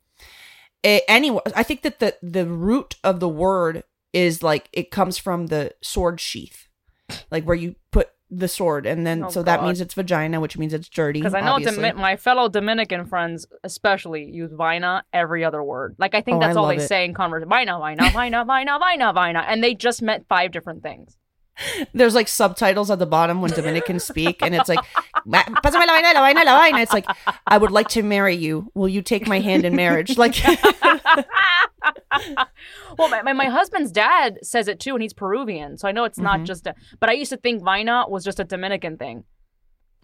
Eh, 0.85 1.01
anyway, 1.09 1.41
I 1.57 1.63
think 1.63 1.81
that 1.81 1.99
the, 1.99 2.15
the 2.21 2.45
root 2.45 2.95
of 3.03 3.19
the 3.19 3.27
word 3.27 3.83
is 4.13 4.41
like, 4.41 4.69
it 4.71 4.91
comes 4.91 5.17
from 5.17 5.47
the 5.47 5.73
sword 5.81 6.21
sheath, 6.21 6.69
like 7.29 7.43
where 7.43 7.55
you 7.55 7.75
put 7.91 8.11
the 8.29 8.47
sword. 8.47 8.85
And 8.85 9.07
then, 9.07 9.23
Oh, 9.25 9.29
so 9.29 9.41
that 9.43 9.63
means 9.63 9.79
it's 9.79 9.93
vagina, 9.93 10.39
which 10.41 10.57
means 10.57 10.73
it's 10.73 10.89
dirty. 10.89 11.19
Because 11.19 11.33
I 11.33 11.41
know 11.41 11.53
obviously. 11.53 11.81
Domi- 11.89 12.01
my 12.01 12.15
fellow 12.17 12.49
Dominican 12.49 13.05
friends, 13.05 13.45
especially, 13.63 14.25
use 14.25 14.51
vina 14.51 15.03
every 15.13 15.45
other 15.45 15.63
word. 15.63 15.95
Like 15.97 16.13
I 16.13 16.21
think 16.21 16.37
Oh, 16.37 16.39
that's 16.41 16.57
I 16.57 16.59
all 16.59 16.67
they 16.67 16.75
it. 16.77 16.87
say 16.87 17.05
in 17.05 17.13
conversation. 17.13 17.49
Vina, 17.49 17.79
vina, 17.79 18.09
vina, 18.11 18.43
vina, 18.45 18.79
vina, 18.79 19.13
vina, 19.13 19.39
and 19.47 19.63
they 19.63 19.73
just 19.75 20.01
meant 20.01 20.25
five 20.27 20.51
different 20.51 20.83
things. 20.83 21.15
There's 21.93 22.13
like 22.15 22.27
subtitles 22.27 22.91
at 22.91 22.99
the 22.99 23.05
bottom 23.05 23.41
when 23.41 23.51
Dominicans 23.51 24.03
speak, 24.03 24.41
and 24.43 24.53
it's 24.55 24.69
like, 24.69 24.79
"Ma- 25.25 25.43
"Pásame 25.43 25.85
la 25.87 25.93
vaina, 25.95 26.13
la 26.13 26.21
vaina, 26.21 26.43
la 26.45 26.59
vaina." 26.59 26.79
It's 26.79 26.93
like, 26.93 27.05
I 27.47 27.57
would 27.57 27.71
like 27.71 27.87
to 27.89 28.03
marry 28.03 28.35
you. 28.35 28.71
Will 28.75 28.87
you 28.89 29.01
take 29.01 29.27
my 29.27 29.39
hand 29.39 29.65
in 29.65 29.75
marriage? 29.75 30.17
Like, 30.17 30.35
well, 32.97 33.09
my, 33.09 33.21
my, 33.23 33.33
my 33.33 33.45
husband's 33.45 33.91
dad 33.91 34.39
says 34.43 34.67
it 34.67 34.79
too, 34.79 34.93
and 34.93 35.01
he's 35.01 35.13
Peruvian, 35.13 35.77
so 35.77 35.87
I 35.87 35.91
know 35.91 36.03
it's 36.03 36.17
Mm-hmm. 36.17 36.25
not 36.25 36.43
just 36.43 36.65
a. 36.67 36.75
But 36.99 37.09
I 37.09 37.13
used 37.13 37.29
to 37.31 37.37
think 37.37 37.63
vina 37.63 38.05
was 38.07 38.23
just 38.23 38.39
a 38.39 38.43
Dominican 38.43 38.97
thing. 38.97 39.23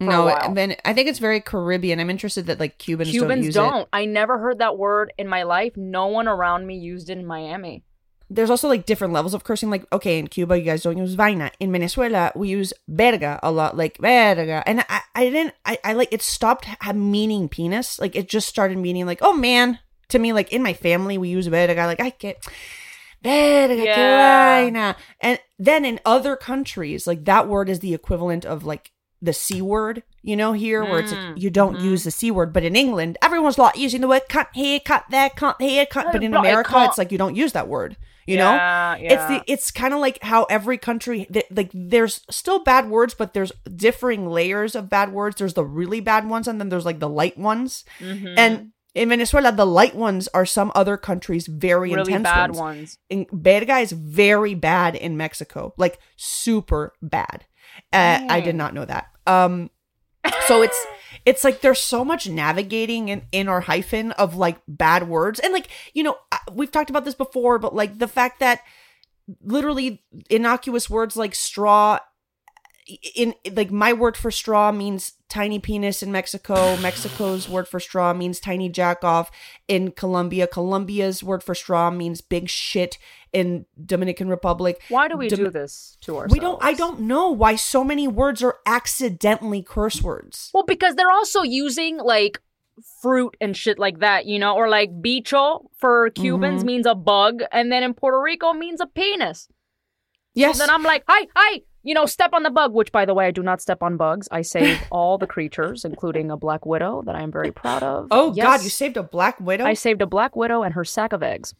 no, 0.00 0.36
then 0.54 0.76
I 0.84 0.92
think 0.92 1.08
it's 1.08 1.18
very 1.18 1.40
Caribbean. 1.40 1.98
I'm 2.00 2.10
interested 2.10 2.46
that 2.46 2.60
like 2.60 2.78
Cubans, 2.78 3.10
don't 3.12 3.20
Cubans 3.20 3.54
don't. 3.54 3.80
it. 3.82 3.88
I 3.92 4.04
never 4.06 4.38
heard 4.38 4.58
that 4.58 4.76
word 4.78 5.12
in 5.18 5.28
my 5.28 5.42
life. 5.44 5.72
No 5.76 6.06
one 6.08 6.28
around 6.28 6.66
me 6.66 6.76
used 6.76 7.10
it 7.10 7.18
in 7.18 7.26
Miami. 7.26 7.84
There's 8.34 8.50
also 8.50 8.68
like 8.68 8.84
different 8.84 9.12
levels 9.12 9.32
of 9.32 9.44
cursing. 9.44 9.70
Like, 9.70 9.86
okay, 9.92 10.18
in 10.18 10.26
Cuba, 10.28 10.58
you 10.58 10.64
guys 10.64 10.82
don't 10.82 10.98
use 10.98 11.14
vaina. 11.14 11.50
In 11.60 11.70
Venezuela, 11.72 12.32
we 12.34 12.48
use 12.48 12.72
verga 12.88 13.38
a 13.42 13.50
lot, 13.50 13.76
like 13.76 13.96
verga. 13.98 14.62
And 14.66 14.84
I, 14.88 15.00
I 15.14 15.30
didn't, 15.30 15.54
I, 15.64 15.78
I 15.84 15.92
like 15.92 16.12
it 16.12 16.22
stopped 16.22 16.66
meaning 16.94 17.48
penis. 17.48 17.98
Like, 18.00 18.16
it 18.16 18.28
just 18.28 18.48
started 18.48 18.78
meaning 18.78 19.06
like, 19.06 19.20
oh 19.22 19.34
man. 19.34 19.78
To 20.08 20.18
me, 20.18 20.32
like 20.32 20.52
in 20.52 20.62
my 20.62 20.74
family, 20.74 21.16
we 21.16 21.28
use 21.30 21.46
verga. 21.46 21.86
Like, 21.86 22.00
I 22.00 22.10
get 22.10 22.44
verga, 23.22 23.82
Yeah. 23.82 24.60
vaina. 24.60 24.96
And 25.20 25.38
then 25.58 25.84
in 25.84 25.98
other 26.04 26.36
countries, 26.36 27.06
like 27.06 27.24
that 27.24 27.48
word 27.48 27.68
is 27.68 27.80
the 27.80 27.94
equivalent 27.94 28.44
of 28.44 28.64
like 28.64 28.92
the 29.22 29.32
c 29.32 29.62
word. 29.62 30.02
You 30.30 30.36
know, 30.40 30.52
here 30.52 30.82
where 30.84 31.00
it's 31.00 31.12
like 31.12 31.20
Mm, 31.20 31.40
you 31.44 31.50
don't 31.50 31.76
mhm. 31.76 31.84
use 31.92 32.02
the 32.04 32.10
c 32.10 32.30
word, 32.30 32.50
but 32.54 32.64
in 32.64 32.74
England, 32.74 33.18
everyone's 33.20 33.58
like 33.58 33.76
using 33.76 34.00
the 34.00 34.08
word 34.08 34.22
cunt 34.30 34.48
here, 34.54 34.80
cunt 34.80 35.04
there, 35.10 35.28
cunt 35.28 35.56
here, 35.60 35.84
cunt. 35.84 36.12
But 36.12 36.24
in 36.24 36.30
But 36.32 36.40
America, 36.40 36.70
it's 36.88 36.96
like 36.98 37.12
you 37.12 37.18
don't 37.18 37.36
use 37.36 37.52
that 37.52 37.68
word. 37.68 37.96
You 38.26 38.38
know, 38.38 38.52
yeah, 38.54 38.96
it's 39.12 39.24
the 39.30 39.52
it's 39.52 39.70
kind 39.70 39.92
of 39.92 40.00
like 40.00 40.18
how 40.22 40.44
every 40.44 40.78
country 40.78 41.26
th- 41.30 41.44
like 41.50 41.70
there's 41.74 42.22
still 42.30 42.60
bad 42.64 42.88
words 42.88 43.12
but 43.12 43.34
there's 43.34 43.52
differing 43.76 44.22
layers 44.38 44.74
of 44.74 44.88
bad 44.88 45.12
words 45.12 45.36
there's 45.36 45.52
the 45.60 45.64
really 45.80 46.00
bad 46.00 46.26
ones 46.26 46.48
and 46.48 46.56
then 46.58 46.70
there's 46.70 46.86
like 46.86 47.00
the 47.00 47.08
light 47.20 47.36
ones 47.36 47.84
Mhm. 48.00 48.34
and 48.38 48.52
in 48.94 49.10
venezuela 49.10 49.52
the 49.52 49.66
light 49.66 49.94
ones 49.94 50.24
are 50.32 50.46
some 50.46 50.72
other 50.74 50.96
countries 50.96 51.46
very 51.46 51.90
really 51.92 52.14
intense 52.14 52.22
bad 52.24 52.50
ones. 52.52 52.58
ones. 52.58 52.98
In, 53.10 53.26
verga 53.30 53.76
is 53.84 53.92
very 53.92 54.54
bad 54.54 54.96
in 54.96 55.18
mexico 55.18 55.74
like 55.76 55.98
super 56.16 56.94
bad 57.02 57.44
uh, 57.92 58.20
i 58.30 58.40
did 58.40 58.54
not 58.54 58.72
know 58.72 58.86
that 58.86 59.04
um 59.26 59.68
so 60.46 60.62
it's 60.62 60.86
it's 61.24 61.42
like 61.44 61.60
there's 61.60 61.80
so 61.80 62.04
much 62.04 62.28
navigating 62.28 63.08
in, 63.08 63.22
in 63.32 63.48
our 63.48 63.62
hyphen 63.62 64.12
of 64.12 64.36
like 64.36 64.58
bad 64.68 65.08
words. 65.08 65.40
And 65.40 65.52
like 65.52 65.68
you 65.92 66.02
know 66.02 66.16
we've 66.52 66.70
talked 66.70 66.90
about 66.90 67.04
this 67.04 67.14
before 67.14 67.58
but 67.58 67.74
like 67.74 67.98
the 67.98 68.08
fact 68.08 68.40
that 68.40 68.60
literally 69.42 70.02
innocuous 70.28 70.90
words 70.90 71.16
like 71.16 71.34
straw 71.34 71.98
in 73.14 73.34
like 73.52 73.70
my 73.70 73.92
word 73.92 74.16
for 74.16 74.30
straw 74.30 74.70
means 74.70 75.14
tiny 75.28 75.58
penis 75.58 76.02
in 76.02 76.12
Mexico. 76.12 76.76
Mexico's 76.76 77.48
word 77.48 77.66
for 77.66 77.80
straw 77.80 78.12
means 78.12 78.38
tiny 78.38 78.68
jack 78.68 79.02
off 79.02 79.30
in 79.68 79.90
Colombia. 79.90 80.46
Colombia's 80.46 81.22
word 81.22 81.42
for 81.42 81.54
straw 81.54 81.90
means 81.90 82.20
big 82.20 82.48
shit 82.48 82.98
in 83.32 83.64
Dominican 83.84 84.28
Republic. 84.28 84.80
Why 84.90 85.08
do 85.08 85.16
we 85.16 85.28
Dom- 85.28 85.44
do 85.44 85.50
this 85.50 85.96
to 86.02 86.16
ourselves? 86.16 86.32
We 86.34 86.40
don't 86.40 86.62
I 86.62 86.74
don't 86.74 87.00
know 87.00 87.30
why 87.30 87.56
so 87.56 87.82
many 87.84 88.06
words 88.06 88.42
are 88.42 88.56
accidentally 88.66 89.62
curse 89.62 90.02
words. 90.02 90.50
Well, 90.52 90.64
because 90.64 90.94
they're 90.94 91.10
also 91.10 91.42
using 91.42 91.96
like 91.98 92.40
fruit 93.00 93.36
and 93.40 93.56
shit 93.56 93.78
like 93.78 94.00
that, 94.00 94.26
you 94.26 94.38
know, 94.38 94.54
or 94.56 94.68
like 94.68 94.90
bicho 94.90 95.66
for 95.78 96.10
Cubans 96.10 96.62
Mhm. 96.62 96.66
means 96.66 96.86
a 96.86 96.94
bug, 96.94 97.42
and 97.50 97.72
then 97.72 97.82
in 97.82 97.94
Puerto 97.94 98.20
Rico 98.20 98.52
means 98.52 98.80
a 98.80 98.86
penis. 98.86 99.48
Yes. 100.34 100.58
Then 100.58 100.68
I'm 100.70 100.82
like, 100.82 101.04
hi, 101.08 101.28
hi, 101.36 101.62
you 101.84 101.92
know, 101.94 102.06
step 102.06 102.32
on 102.32 102.42
the 102.42 102.50
bug, 102.50 102.72
which 102.72 102.90
by 102.90 103.04
the 103.04 103.12
way, 103.14 103.26
I 103.26 103.30
do 103.30 103.42
not 103.42 103.60
step 103.60 103.82
on 103.82 103.96
bugs. 103.96 104.26
I 104.32 104.40
save 104.42 104.80
all 104.90 105.18
the 105.18 105.26
creatures, 105.26 105.84
including 105.84 106.30
a 106.30 106.36
black 106.36 106.64
widow 106.66 107.02
that 107.06 107.14
I 107.14 107.22
am 107.22 107.30
very 107.30 107.52
proud 107.52 107.82
of. 107.82 108.08
oh 108.10 108.32
Yes, 108.34 108.46
god, 108.46 108.62
you 108.64 108.70
saved 108.70 108.96
a 108.96 109.02
black 109.02 109.38
widow? 109.38 109.64
I 109.64 109.74
saved 109.74 110.00
a 110.02 110.06
black 110.06 110.34
widow 110.34 110.62
and 110.62 110.74
her 110.74 110.84
sack 110.84 111.12
of 111.12 111.22
eggs. 111.22 111.54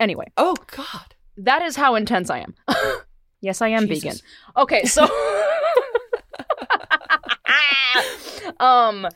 Anyway, 0.00 0.26
oh 0.36 0.54
god. 0.76 1.14
that 1.36 1.62
is 1.62 1.76
how 1.76 1.94
intense 1.94 2.28
I 2.30 2.38
am. 2.40 2.54
yes, 3.40 3.62
I 3.62 3.68
am 3.68 3.86
Jesus. 3.86 4.02
vegan. 4.02 4.18
Okay, 4.56 4.84
so 4.84 5.04
um 8.60 9.06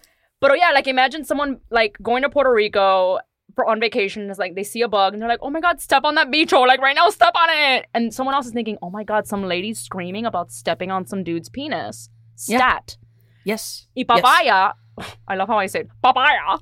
but 0.41 0.51
oh 0.51 0.55
yeah, 0.55 0.71
like 0.73 0.87
imagine 0.89 1.25
someone 1.25 1.61
like 1.71 1.97
going 2.03 2.23
to 2.23 2.29
Puerto 2.31 2.53
Rico 2.53 3.19
for 3.55 3.69
on 3.69 3.81
vacation 3.81 4.31
is 4.31 4.39
like 4.39 4.55
they 4.55 4.63
see 4.63 4.83
a 4.83 4.89
bug 4.89 5.13
and 5.13 5.21
they're 5.23 5.29
like, 5.29 5.41
"Oh 5.43 5.51
my 5.51 5.61
god, 5.61 5.81
step 5.81 6.05
on 6.05 6.15
that 6.17 6.31
beach 6.31 6.53
or 6.53 6.67
like 6.67 6.81
right 6.81 6.97
now 6.97 7.09
step 7.11 7.35
on 7.35 7.49
it." 7.51 7.87
And 7.95 8.13
someone 8.13 8.35
else 8.35 8.47
is 8.47 8.53
thinking, 8.53 8.79
"Oh 8.83 8.91
my 8.91 9.05
god, 9.05 9.27
some 9.27 9.45
lady's 9.45 9.79
screaming 9.79 10.27
about 10.27 10.51
stepping 10.51 10.91
on 10.91 11.07
some 11.07 11.23
dude's 11.25 11.49
penis." 11.49 12.11
Yeah. 12.49 12.59
Stat. 12.59 12.97
Yes. 13.45 13.87
Y 13.97 14.05
Yes. 14.09 14.21
papaya, 14.21 14.73
I 15.29 15.35
love 15.37 15.49
how 15.49 15.59
I 15.59 15.67
say 15.67 15.81
it, 15.81 15.89
papaya. 16.03 16.59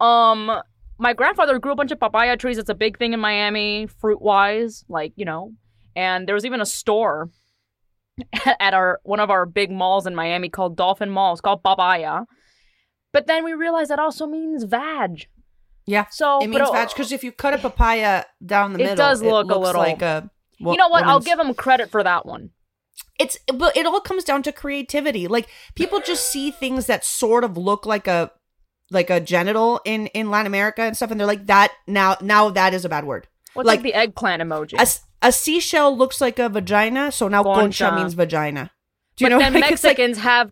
Um, 0.00 0.50
my 0.98 1.12
grandfather 1.12 1.58
grew 1.58 1.72
a 1.72 1.76
bunch 1.76 1.90
of 1.92 2.00
papaya 2.00 2.36
trees. 2.36 2.58
It's 2.58 2.70
a 2.70 2.74
big 2.74 2.98
thing 2.98 3.12
in 3.12 3.20
Miami, 3.20 3.86
fruit 3.86 4.20
wise, 4.22 4.84
like 4.88 5.12
you 5.16 5.24
know. 5.24 5.52
And 5.96 6.26
there 6.26 6.34
was 6.34 6.44
even 6.44 6.60
a 6.60 6.66
store 6.66 7.30
at 8.60 8.74
our 8.74 9.00
one 9.02 9.20
of 9.20 9.30
our 9.30 9.46
big 9.46 9.70
malls 9.70 10.06
in 10.06 10.14
Miami 10.14 10.48
called 10.48 10.76
Dolphin 10.76 11.10
Mall. 11.10 11.32
It's 11.32 11.40
called 11.40 11.62
Papaya. 11.62 12.22
But 13.12 13.26
then 13.28 13.44
we 13.44 13.52
realized 13.52 13.90
that 13.90 14.00
also 14.00 14.26
means 14.26 14.64
vag. 14.64 15.28
Yeah. 15.86 16.06
So 16.10 16.40
it 16.40 16.48
means 16.48 16.70
vag 16.70 16.88
because 16.88 17.12
if 17.12 17.22
you 17.24 17.32
cut 17.32 17.54
a 17.54 17.58
papaya 17.58 18.24
down 18.44 18.72
the 18.72 18.78
middle, 18.78 18.92
It 18.92 18.96
middle, 18.96 19.06
does 19.06 19.22
look 19.22 19.44
a 19.44 19.48
looks 19.54 19.66
little- 19.66 19.80
like 19.82 20.02
a. 20.02 20.30
wo- 20.60 20.72
you 20.72 20.78
know 20.78 20.88
what? 20.88 21.04
I'll 21.04 21.20
give 21.20 21.38
them 21.38 21.52
credit 21.54 21.90
for 21.90 22.02
that 22.02 22.24
one. 22.26 22.50
it's 23.18 23.38
but 23.52 23.76
it 23.76 23.86
all 23.86 24.00
comes 24.00 24.24
down 24.24 24.42
to 24.42 24.50
creativity 24.52 25.26
like 25.28 25.48
people 25.74 26.00
just 26.00 26.30
see 26.30 26.50
things 26.50 26.86
that 26.86 27.04
sort 27.04 27.44
of 27.44 27.56
look 27.56 27.84
like 27.86 28.06
a 28.08 28.30
like 28.90 29.08
a 29.10 29.20
genital 29.20 29.80
in 29.84 30.06
in 30.08 30.30
latin 30.30 30.46
america 30.46 30.82
and 30.82 30.96
stuff 30.96 31.10
and 31.10 31.18
they're 31.20 31.26
like 31.26 31.46
that 31.46 31.72
now 31.86 32.16
now 32.20 32.50
that 32.50 32.72
is 32.74 32.84
a 32.84 32.88
bad 32.88 33.04
word 33.04 33.26
What's 33.54 33.66
Like- 33.68 33.78
like, 33.78 33.82
the 33.84 33.94
eggplant 33.94 34.42
emoji? 34.42 35.00
A 35.22 35.30
seashell 35.32 35.96
looks 35.96 36.20
like 36.20 36.38
a 36.40 36.48
vagina 36.48 37.10
so 37.12 37.28
now 37.28 37.42
concha, 37.44 37.84
Concha. 37.84 37.96
means 37.96 38.14
vagina 38.14 38.70
do 39.16 39.24
you 39.24 39.30
but 39.30 39.36
know 39.36 39.38
then 39.40 39.54
it's 39.56 39.84
like- 39.84 39.98
Mexicans 39.98 40.18
have 40.18 40.50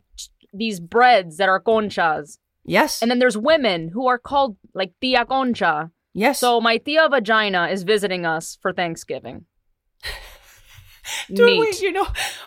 these 0.53 0.79
breads 0.81 1.37
that 1.39 1.49
are 1.49 1.61
conchas. 1.61 2.39
Yes 2.65 3.03
And 3.03 3.11
then 3.11 3.19
there's 3.19 3.37
women 3.39 3.91
who 3.93 4.07
are 4.07 4.19
called 4.19 4.57
like 4.75 4.93
tia 5.01 5.25
concha. 5.25 5.91
yes 6.15 6.41
So 6.41 6.61
my 6.61 6.77
tia 6.79 7.09
vagina 7.09 7.69
is 7.69 7.83
visiting 7.83 8.27
us 8.27 8.59
for 8.61 8.73
Thanksgiving. 8.73 9.47
Dude, 11.29 11.47
Neat. 11.47 11.61
wait, 11.61 11.81
you 11.81 11.93
know, 11.93 12.07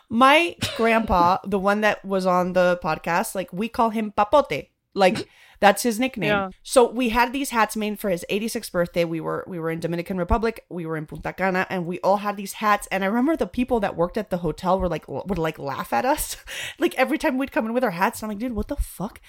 my 0.09 0.55
grandpa, 0.77 1.37
the 1.45 1.59
one 1.59 1.81
that 1.81 2.03
was 2.05 2.25
on 2.25 2.53
the 2.53 2.79
podcast, 2.81 3.35
like 3.35 3.51
we 3.51 3.67
call 3.67 3.89
him 3.89 4.13
Papote. 4.15 4.69
Like 4.93 5.27
that's 5.59 5.83
his 5.83 5.99
nickname. 5.99 6.29
Yeah. 6.29 6.49
So 6.63 6.89
we 6.89 7.09
had 7.09 7.33
these 7.33 7.49
hats 7.49 7.75
made 7.75 7.99
for 7.99 8.09
his 8.09 8.25
86th 8.29 8.71
birthday. 8.71 9.03
We 9.03 9.19
were 9.19 9.43
we 9.47 9.59
were 9.59 9.69
in 9.69 9.79
Dominican 9.81 10.17
Republic, 10.17 10.65
we 10.69 10.85
were 10.85 10.95
in 10.95 11.05
Punta 11.05 11.33
Cana, 11.33 11.67
and 11.69 11.85
we 11.85 11.99
all 11.99 12.17
had 12.17 12.37
these 12.37 12.53
hats. 12.53 12.87
And 12.91 13.03
I 13.03 13.07
remember 13.07 13.35
the 13.35 13.47
people 13.47 13.81
that 13.81 13.95
worked 13.97 14.17
at 14.17 14.29
the 14.29 14.37
hotel 14.37 14.79
were 14.79 14.87
like 14.89 15.05
would 15.07 15.37
like 15.37 15.59
laugh 15.59 15.91
at 15.91 16.05
us, 16.05 16.37
like 16.79 16.95
every 16.95 17.17
time 17.17 17.37
we'd 17.37 17.51
come 17.51 17.65
in 17.65 17.73
with 17.73 17.83
our 17.83 17.91
hats. 17.91 18.23
I'm 18.23 18.29
like, 18.29 18.39
dude, 18.39 18.53
what 18.53 18.69
the 18.69 18.77
fuck? 18.77 19.19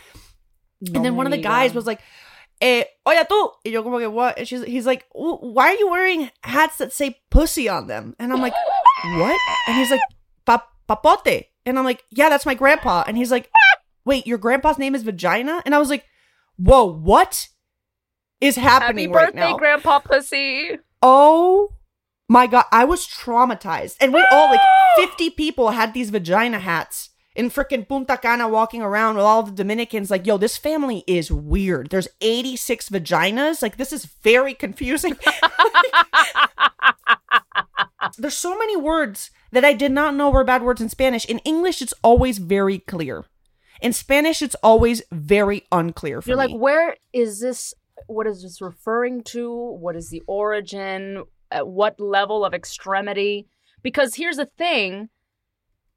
And 0.95 1.05
then 1.05 1.17
one 1.17 1.27
of 1.27 1.33
the 1.33 1.39
guys 1.39 1.75
was 1.75 1.87
like, 1.87 2.01
eh, 2.61 2.85
oye 3.07 3.25
tú. 3.25 3.51
Y 3.65 3.71
yo 3.71 3.83
como 3.83 3.99
que, 3.99 4.11
what? 4.11 4.39
And 4.39 4.47
she's, 4.49 4.63
he's 4.65 4.87
like, 4.87 5.05
why 5.13 5.71
are 5.73 5.77
you 5.77 5.91
wearing 5.91 6.31
hats 6.43 6.79
that 6.79 6.93
say 6.93 7.19
pussy 7.31 7.69
on 7.69 7.87
them? 7.87 8.15
And 8.19 8.33
I'm 8.33 8.41
like, 8.41 8.55
what? 9.05 9.41
And 9.69 9.77
he's 9.77 9.91
like, 9.91 10.01
"Pa- 10.45 10.67
papote. 10.89 11.47
And 11.65 11.79
I'm 11.79 11.85
like, 11.85 12.05
yeah, 12.11 12.29
that's 12.29 12.47
my 12.47 12.55
grandpa. 12.55 13.05
And 13.07 13.17
he's 13.17 13.31
like, 13.31 13.51
wait, 14.05 14.27
your 14.27 14.39
grandpa's 14.39 14.79
name 14.79 14.95
is 14.95 15.03
vagina? 15.03 15.63
And 15.65 15.75
I 15.75 15.79
was 15.79 15.91
like, 15.91 16.05
whoa, 16.57 16.85
what 16.85 17.49
is 18.41 18.57
Happy 18.57 18.85
happening 18.85 19.13
right 19.13 19.27
birthday, 19.27 19.51
now? 19.51 19.57
Grandpa 19.57 19.99
Pussy. 20.01 20.79
oh 21.03 21.73
my 22.29 22.47
god, 22.47 22.65
I 22.73 22.85
was 22.85 23.07
traumatized. 23.07 23.97
And 24.01 24.13
we 24.13 24.25
all 24.33 24.51
like 24.51 24.61
50 24.97 25.31
people 25.31 25.71
had 25.71 25.95
these 25.95 26.11
vagina 26.11 26.59
hats 26.59 27.11
in 27.37 27.51
freaking 27.51 27.87
Punta 27.87 28.17
Cana 28.17 28.49
walking 28.49 28.81
around 28.81 29.17
with 29.17 29.25
all 29.25 29.43
the 29.43 29.53
Dominicans 29.53 30.11
like, 30.11 30.27
yo, 30.27 30.39
this 30.39 30.57
family 30.57 31.05
is 31.07 31.31
weird. 31.31 31.91
There's 31.91 32.09
86 32.21 32.89
vaginas. 32.89 33.61
Like 33.63 33.77
this 33.77 33.93
is 33.93 34.07
very 34.07 34.55
confusing. 34.55 35.17
There's 38.19 38.37
so 38.37 38.57
many 38.59 38.77
words 38.77 39.31
that 39.53 39.65
I 39.65 39.75
did 39.75 39.93
not 39.93 40.15
know 40.15 40.31
were 40.31 40.45
bad 40.45 40.63
words 40.63 40.81
in 40.81 40.89
Spanish. 40.89 41.27
In 41.27 41.39
English, 41.41 41.83
it's 41.83 41.93
always 42.03 42.39
very 42.39 42.79
clear. 42.79 43.25
In 43.83 43.93
Spanish, 43.93 44.41
it's 44.41 44.55
always 44.63 45.03
very 45.13 45.67
unclear 45.71 46.23
for 46.23 46.31
You're 46.31 46.39
me. 46.39 46.47
like, 46.47 46.57
where 46.59 46.97
is 47.13 47.41
this? 47.41 47.75
What 48.07 48.27
is 48.27 48.43
this 48.43 48.63
referring 48.63 49.23
to? 49.25 49.53
What 49.53 49.97
is 49.97 50.09
the 50.09 50.23
origin? 50.27 51.25
At 51.51 51.69
what 51.69 52.01
level 52.01 52.45
of 52.45 52.55
extremity? 52.55 53.49
Because 53.83 54.15
here's 54.15 54.39
the 54.39 54.47
thing, 54.57 55.11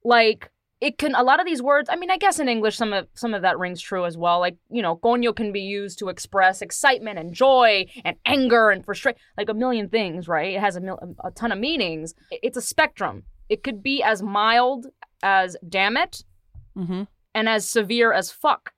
like 0.03 0.51
it 0.81 0.97
can 0.97 1.13
a 1.13 1.23
lot 1.23 1.39
of 1.39 1.45
these 1.45 1.61
words. 1.61 1.89
I 1.91 1.95
mean, 1.95 2.09
I 2.09 2.17
guess 2.17 2.39
in 2.39 2.47
English 2.47 2.77
some 2.77 2.93
of 2.93 3.07
some 3.13 3.33
of 3.33 3.41
that 3.41 3.59
rings 3.59 3.81
true 3.81 4.05
as 4.05 4.17
well. 4.17 4.39
Like 4.39 4.57
you 4.69 4.81
know, 4.81 4.95
coño 4.95 5.35
can 5.35 5.51
be 5.51 5.61
used 5.61 5.99
to 5.99 6.09
express 6.09 6.61
excitement 6.61 7.19
and 7.19 7.33
joy 7.33 7.85
and 8.05 8.15
anger 8.25 8.69
and 8.69 8.85
frustration, 8.85 9.19
like 9.37 9.49
a 9.49 9.53
million 9.53 9.89
things, 9.89 10.27
right? 10.27 10.55
It 10.55 10.59
has 10.59 10.75
a, 10.75 10.81
mil- 10.81 11.15
a 11.23 11.31
ton 11.31 11.51
of 11.51 11.59
meanings. 11.59 12.13
It's 12.31 12.57
a 12.57 12.61
spectrum. 12.61 13.23
It 13.49 13.63
could 13.63 13.83
be 13.83 14.01
as 14.03 14.21
mild 14.23 14.87
as 15.21 15.57
damn 15.67 15.97
it 15.97 16.23
mm-hmm. 16.77 17.03
and 17.33 17.49
as 17.49 17.69
severe 17.69 18.13
as 18.13 18.31
fuck. 18.31 18.71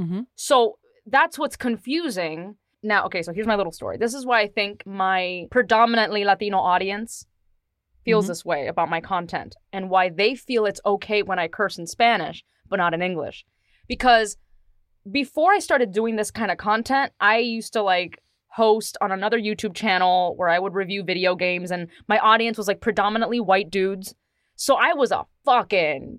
Mm-hmm. 0.00 0.22
So 0.34 0.78
that's 1.06 1.38
what's 1.38 1.56
confusing. 1.56 2.56
Now, 2.82 3.06
okay, 3.06 3.22
so 3.22 3.32
here's 3.32 3.46
my 3.46 3.56
little 3.56 3.72
story. 3.72 3.96
This 3.96 4.12
is 4.12 4.26
why 4.26 4.42
I 4.42 4.48
think 4.48 4.84
my 4.84 5.46
predominantly 5.50 6.24
Latino 6.24 6.58
audience 6.58 7.26
feels 8.04 8.24
Mhm. 8.26 8.28
this 8.28 8.44
way 8.44 8.66
about 8.66 8.88
my 8.90 9.00
content 9.00 9.56
and 9.72 9.90
why 9.90 10.08
they 10.08 10.34
feel 10.34 10.66
it's 10.66 10.80
okay 10.84 11.22
when 11.22 11.38
I 11.38 11.48
curse 11.48 11.78
in 11.78 11.86
Spanish, 11.86 12.44
but 12.68 12.76
not 12.76 12.94
in 12.94 13.02
English. 13.02 13.44
Because 13.88 14.36
before 15.10 15.52
I 15.52 15.58
started 15.58 15.92
doing 15.92 16.16
this 16.16 16.30
kind 16.30 16.50
of 16.50 16.58
content, 16.58 17.12
I 17.20 17.38
used 17.38 17.72
to 17.74 17.82
like 17.82 18.20
host 18.48 18.96
on 19.00 19.10
another 19.12 19.38
YouTube 19.38 19.74
channel 19.74 20.34
where 20.36 20.48
I 20.48 20.58
would 20.58 20.74
review 20.74 21.02
video 21.02 21.34
games, 21.34 21.70
and 21.70 21.88
my 22.08 22.18
audience 22.18 22.56
was 22.56 22.68
like 22.68 22.80
predominantly 22.80 23.40
white 23.40 23.70
dudes. 23.70 24.14
So 24.56 24.76
I 24.76 24.94
was 24.94 25.10
a 25.10 25.26
fucking 25.44 26.18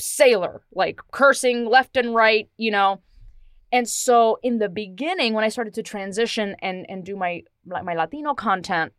sailor, 0.00 0.62
like 0.72 1.00
cursing 1.10 1.66
left 1.66 1.96
and 1.96 2.14
right, 2.14 2.48
you 2.56 2.70
know. 2.70 3.00
And 3.72 3.88
so 3.88 4.38
in 4.42 4.58
the 4.58 4.68
beginning, 4.68 5.34
when 5.34 5.44
I 5.44 5.48
started 5.48 5.74
to 5.74 5.82
transition 5.82 6.56
and 6.62 6.86
and 6.88 7.04
do 7.04 7.16
my 7.16 7.42
like 7.66 7.84
my 7.84 7.94
Latino 7.94 8.32
content, 8.34 8.92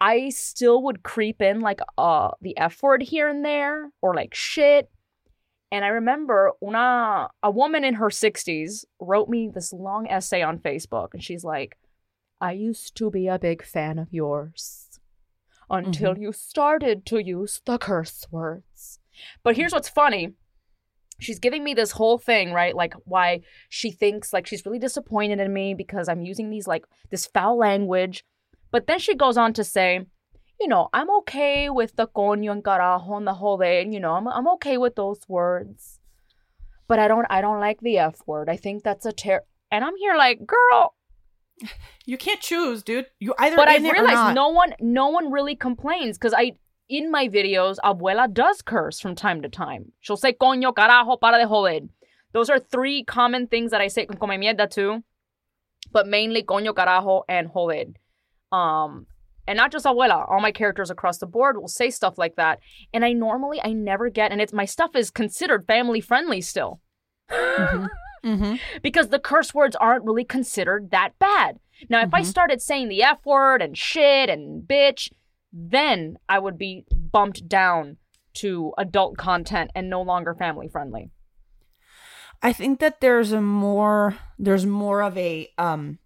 I 0.00 0.30
still 0.30 0.82
would 0.84 1.02
creep 1.02 1.42
in 1.42 1.60
like 1.60 1.80
uh 1.98 2.30
the 2.40 2.56
F 2.56 2.82
word 2.82 3.02
here 3.02 3.28
and 3.28 3.44
there 3.44 3.90
or 4.00 4.14
like 4.14 4.34
shit. 4.34 4.90
And 5.72 5.84
I 5.84 5.88
remember 5.88 6.52
una 6.62 7.28
a 7.42 7.50
woman 7.50 7.84
in 7.84 7.94
her 7.94 8.08
60s 8.08 8.84
wrote 9.00 9.28
me 9.28 9.50
this 9.52 9.72
long 9.72 10.08
essay 10.08 10.42
on 10.42 10.58
Facebook 10.58 11.08
and 11.12 11.22
she's 11.22 11.44
like, 11.44 11.76
I 12.40 12.52
used 12.52 12.96
to 12.96 13.10
be 13.10 13.28
a 13.28 13.38
big 13.38 13.62
fan 13.62 13.98
of 13.98 14.12
yours 14.12 15.00
until 15.68 16.18
you 16.18 16.32
started 16.32 17.06
to 17.06 17.22
use 17.22 17.60
the 17.64 17.78
curse 17.78 18.26
words. 18.30 18.98
But 19.42 19.56
here's 19.56 19.72
what's 19.72 19.88
funny. 19.88 20.32
She's 21.20 21.38
giving 21.38 21.62
me 21.62 21.74
this 21.74 21.92
whole 21.92 22.18
thing, 22.18 22.52
right? 22.52 22.74
Like 22.74 22.94
why 23.04 23.42
she 23.68 23.90
thinks 23.90 24.32
like 24.32 24.46
she's 24.46 24.64
really 24.64 24.78
disappointed 24.78 25.38
in 25.38 25.52
me 25.52 25.74
because 25.74 26.08
I'm 26.08 26.22
using 26.22 26.50
these 26.50 26.66
like 26.66 26.84
this 27.10 27.26
foul 27.26 27.58
language. 27.58 28.24
But 28.70 28.86
then 28.86 28.98
she 28.98 29.14
goes 29.14 29.36
on 29.36 29.52
to 29.54 29.64
say, 29.64 30.06
you 30.60 30.68
know, 30.68 30.88
I'm 30.92 31.10
okay 31.20 31.70
with 31.70 31.96
the 31.96 32.06
coño 32.06 32.52
and 32.52 32.62
carajo 32.62 33.16
and 33.16 33.26
the 33.26 33.34
whole 33.34 33.58
thing, 33.58 33.92
you 33.92 34.00
know, 34.00 34.12
I'm, 34.14 34.28
I'm 34.28 34.48
okay 34.56 34.76
with 34.78 34.94
those 34.96 35.20
words. 35.28 35.98
but 36.88 36.98
I 36.98 37.06
don't 37.08 37.26
I 37.30 37.40
don't 37.40 37.60
like 37.60 37.80
the 37.80 37.98
F 37.98 38.16
word. 38.26 38.48
I 38.50 38.56
think 38.56 38.82
that's 38.82 39.06
a 39.06 39.12
ter 39.12 39.40
and 39.70 39.84
I'm 39.84 39.96
here 39.96 40.16
like, 40.16 40.38
girl, 40.46 40.94
You 42.06 42.18
can't 42.18 42.40
choose, 42.40 42.82
dude. 42.82 43.06
You 43.20 43.34
either 43.38 43.56
but 43.56 43.68
I 43.68 43.76
in 43.76 43.86
it 43.86 43.90
or 43.90 43.92
realized 43.92 44.34
no 44.34 44.48
one 44.48 44.74
no 44.80 45.08
one 45.08 45.30
really 45.30 45.54
complains 45.56 46.18
because 46.18 46.34
I 46.34 46.52
in 46.88 47.10
my 47.10 47.28
videos, 47.28 47.76
abuela 47.84 48.32
does 48.32 48.62
curse 48.62 48.98
from 48.98 49.14
time 49.14 49.42
to 49.42 49.48
time. 49.48 49.92
She'll 50.00 50.16
say 50.16 50.32
coño, 50.32 50.74
carajo, 50.74 51.20
para 51.20 51.38
de 51.38 51.46
joder. 51.46 51.86
Those 52.32 52.50
are 52.50 52.58
three 52.58 53.04
common 53.04 53.46
things 53.46 53.70
that 53.70 53.80
I 53.80 53.88
say 53.88 54.06
con 54.06 54.16
come 54.18 54.40
mierda 54.40 54.68
too, 54.68 55.04
but 55.92 56.06
mainly 56.08 56.42
coño, 56.42 56.72
carajo, 56.74 57.22
and 57.28 57.48
joder. 57.54 57.92
Um, 58.52 59.06
and 59.46 59.56
not 59.56 59.72
just 59.72 59.84
abuela. 59.86 60.28
All 60.30 60.40
my 60.40 60.52
characters 60.52 60.90
across 60.90 61.18
the 61.18 61.26
board 61.26 61.56
will 61.56 61.68
say 61.68 61.90
stuff 61.90 62.18
like 62.18 62.36
that, 62.36 62.60
and 62.94 63.04
I 63.04 63.12
normally 63.12 63.60
I 63.62 63.72
never 63.72 64.08
get, 64.10 64.30
and 64.32 64.40
it's 64.40 64.52
my 64.52 64.64
stuff 64.64 64.94
is 64.94 65.10
considered 65.10 65.66
family 65.66 66.00
friendly 66.00 66.40
still. 66.40 66.80
Mm-hmm. 67.30 68.54
because 68.82 69.08
the 69.08 69.18
curse 69.18 69.54
words 69.54 69.76
aren't 69.76 70.04
really 70.04 70.24
considered 70.24 70.90
that 70.90 71.18
bad. 71.18 71.58
Now, 71.88 72.02
if 72.02 72.12
I 72.12 72.20
Mhm. 72.20 72.26
started 72.26 72.60
saying 72.60 72.88
the 72.88 73.02
F 73.02 73.24
word 73.24 73.62
and 73.62 73.76
shit 73.76 74.28
and 74.28 74.62
bitch, 74.68 75.10
then 75.52 76.18
I 76.28 76.38
would 76.38 76.58
be 76.58 76.84
bumped 76.90 77.48
down 77.48 77.96
to 78.34 78.72
adult 78.78 79.16
content 79.16 79.70
and 79.74 79.88
no 79.88 80.02
longer 80.02 80.34
family 80.34 80.68
friendly. 80.68 81.10
I 82.42 82.52
think 82.52 82.78
that 82.80 83.00
there's 83.00 83.32
a 83.32 83.40
more 83.40 84.16
there's 84.38 84.64
more 84.66 85.02
of 85.02 85.16
a 85.18 85.48
um 85.58 85.98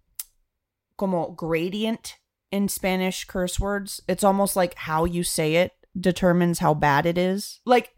como 0.97 1.31
gradient 1.31 2.17
in 2.55 2.67
Spanish 2.69 3.25
curse 3.25 3.59
words. 3.59 4.01
It's 4.07 4.23
almost 4.23 4.55
like 4.55 4.73
how 4.89 5.05
you 5.05 5.23
say 5.23 5.55
it 5.63 5.73
determines 5.99 6.59
how 6.59 6.73
bad 6.73 7.05
it 7.05 7.17
is. 7.17 7.59
Like 7.65 7.91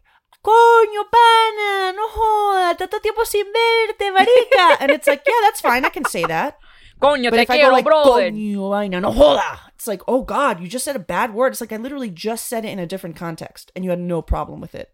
Coño, 0.44 1.02
pana, 1.14 1.92
no 1.98 2.06
joda, 2.16 2.76
tanto 2.78 2.98
tiempo 3.00 3.24
sin 3.24 3.46
verte, 3.52 4.06
marica. 4.14 4.76
And 4.80 4.90
it's 4.90 5.06
like, 5.06 5.22
yeah, 5.26 5.40
that's 5.42 5.60
fine. 5.60 5.84
I 5.84 5.90
can 5.90 6.04
say 6.04 6.24
that. 6.24 6.58
Coño, 7.02 7.30
But 7.30 7.36
te 7.36 7.42
if 7.42 7.50
I 7.50 7.58
go 7.58 7.70
like, 7.70 7.84
brother. 7.84 8.30
coño, 8.30 8.70
vaina, 8.70 9.00
no 9.00 9.10
joda. 9.12 9.58
It's 9.74 9.86
like, 9.86 10.02
oh 10.06 10.22
God, 10.22 10.60
you 10.60 10.68
just 10.68 10.84
said 10.84 10.96
a 10.96 11.00
bad 11.16 11.34
word. 11.34 11.52
It's 11.52 11.60
like 11.60 11.72
I 11.72 11.76
literally 11.76 12.10
just 12.10 12.46
said 12.46 12.64
it 12.64 12.68
in 12.70 12.78
a 12.78 12.86
different 12.86 13.16
context 13.16 13.72
and 13.74 13.84
you 13.84 13.90
had 13.90 14.00
no 14.00 14.22
problem 14.22 14.60
with 14.60 14.74
it. 14.74 14.90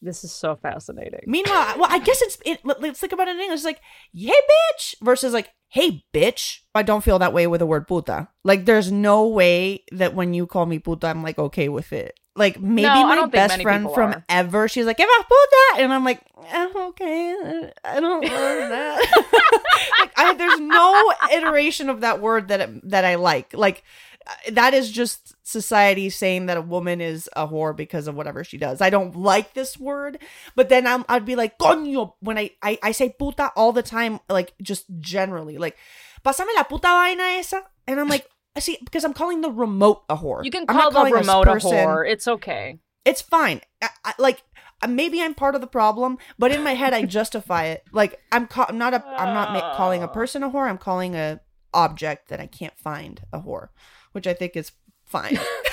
This 0.00 0.22
is 0.22 0.32
so 0.32 0.54
fascinating. 0.54 1.24
Meanwhile, 1.26 1.74
well, 1.78 1.88
I 1.90 1.98
guess 1.98 2.22
it's 2.22 2.38
it, 2.46 2.60
let- 2.64 2.80
let's 2.80 3.00
think 3.00 3.12
about 3.12 3.26
it 3.28 3.34
in 3.34 3.40
English. 3.40 3.58
It's 3.58 3.64
like, 3.64 3.80
hey, 4.14 4.30
bitch, 4.30 4.94
versus 5.02 5.32
like, 5.32 5.50
hey, 5.68 6.04
bitch. 6.12 6.60
I 6.74 6.82
don't 6.82 7.04
feel 7.04 7.18
that 7.18 7.32
way 7.32 7.46
with 7.46 7.60
the 7.60 7.66
word 7.66 7.86
puta. 7.86 8.28
Like, 8.44 8.64
there's 8.64 8.90
no 8.90 9.26
way 9.26 9.84
that 9.92 10.14
when 10.14 10.34
you 10.34 10.46
call 10.46 10.66
me 10.66 10.78
puta, 10.78 11.08
I'm 11.08 11.22
like 11.22 11.38
okay 11.38 11.68
with 11.68 11.92
it. 11.92 12.18
Like, 12.38 12.60
maybe 12.60 12.86
No, 12.86 13.06
my 13.06 13.26
best 13.26 13.60
friend 13.60 13.88
from 13.92 14.12
are. 14.12 14.24
ever, 14.28 14.68
she's 14.68 14.86
like, 14.86 14.96
"¿Qué 14.96 15.04
vas, 15.04 15.26
puta?" 15.26 15.82
And 15.82 15.92
I'm 15.92 16.04
like, 16.04 16.20
eh, 16.50 16.68
okay, 16.74 17.72
I 17.84 18.00
don't 18.00 18.22
love 18.22 18.30
that. 18.30 19.62
like, 19.98 20.12
I, 20.16 20.34
there's 20.34 20.60
no 20.60 21.12
iteration 21.32 21.90
of 21.90 22.02
that 22.02 22.20
word 22.20 22.48
that 22.48 22.60
it, 22.60 22.90
that 22.90 23.04
I 23.04 23.16
like. 23.16 23.52
Like, 23.54 23.82
uh, 24.26 24.50
that 24.52 24.72
is 24.72 24.90
just 24.90 25.34
society 25.42 26.10
saying 26.10 26.46
that 26.46 26.56
a 26.56 26.62
woman 26.62 27.00
is 27.00 27.28
a 27.34 27.48
whore 27.48 27.74
because 27.76 28.06
of 28.06 28.14
whatever 28.14 28.44
she 28.44 28.56
does. 28.56 28.80
I 28.80 28.90
don't 28.90 29.16
like 29.16 29.54
this 29.54 29.78
word, 29.78 30.18
but 30.54 30.68
then 30.68 30.86
I'm, 30.86 31.04
I'd 31.08 31.24
be 31.24 31.36
like, 31.36 31.58
coño, 31.58 32.14
when 32.20 32.38
I, 32.38 32.50
I, 32.62 32.78
I 32.82 32.92
say 32.92 33.10
puta 33.18 33.52
all 33.56 33.72
the 33.72 33.82
time, 33.82 34.20
like 34.28 34.54
just 34.62 34.84
generally, 35.00 35.58
like, 35.58 35.76
pásame 36.24 36.54
la 36.56 36.62
puta 36.64 36.88
vaina 36.88 37.22
esa. 37.38 37.62
And 37.86 37.98
I'm 37.98 38.08
like, 38.08 38.28
I 38.56 38.60
see, 38.60 38.78
because 38.84 39.04
I'm 39.04 39.14
calling 39.14 39.40
the 39.40 39.50
remote 39.50 40.02
a 40.08 40.16
whore. 40.16 40.44
You 40.44 40.50
can 40.50 40.66
call 40.66 40.90
the 40.90 40.98
remote 41.20 41.46
a 41.48 41.52
whore. 41.86 42.10
It's 42.10 42.26
okay. 42.26 42.78
It's 43.04 43.22
fine. 43.22 43.60
I, 43.80 43.88
I, 44.04 44.14
like, 44.18 44.42
uh, 44.82 44.86
maybe 44.88 45.22
I'm 45.22 45.34
part 45.34 45.54
of 45.54 45.60
the 45.60 45.66
problem, 45.66 46.18
but 46.38 46.52
in 46.52 46.62
my 46.62 46.74
head, 46.74 46.92
I 46.92 47.04
justify 47.04 47.66
it. 47.66 47.84
Like, 47.92 48.20
I'm, 48.32 48.46
ca- 48.46 48.66
I'm 48.68 48.78
not 48.78 48.94
a, 48.94 49.04
I'm 49.16 49.32
not 49.32 49.52
ma- 49.52 49.74
calling 49.76 50.02
a 50.02 50.08
person 50.08 50.42
a 50.42 50.50
whore. 50.50 50.68
I'm 50.68 50.78
calling 50.78 51.14
a 51.14 51.40
object 51.74 52.28
that 52.28 52.40
I 52.40 52.46
can't 52.46 52.76
find 52.78 53.20
a 53.32 53.40
whore, 53.40 53.68
which 54.12 54.26
I 54.26 54.34
think 54.34 54.56
is 54.56 54.72
fine. 55.04 55.38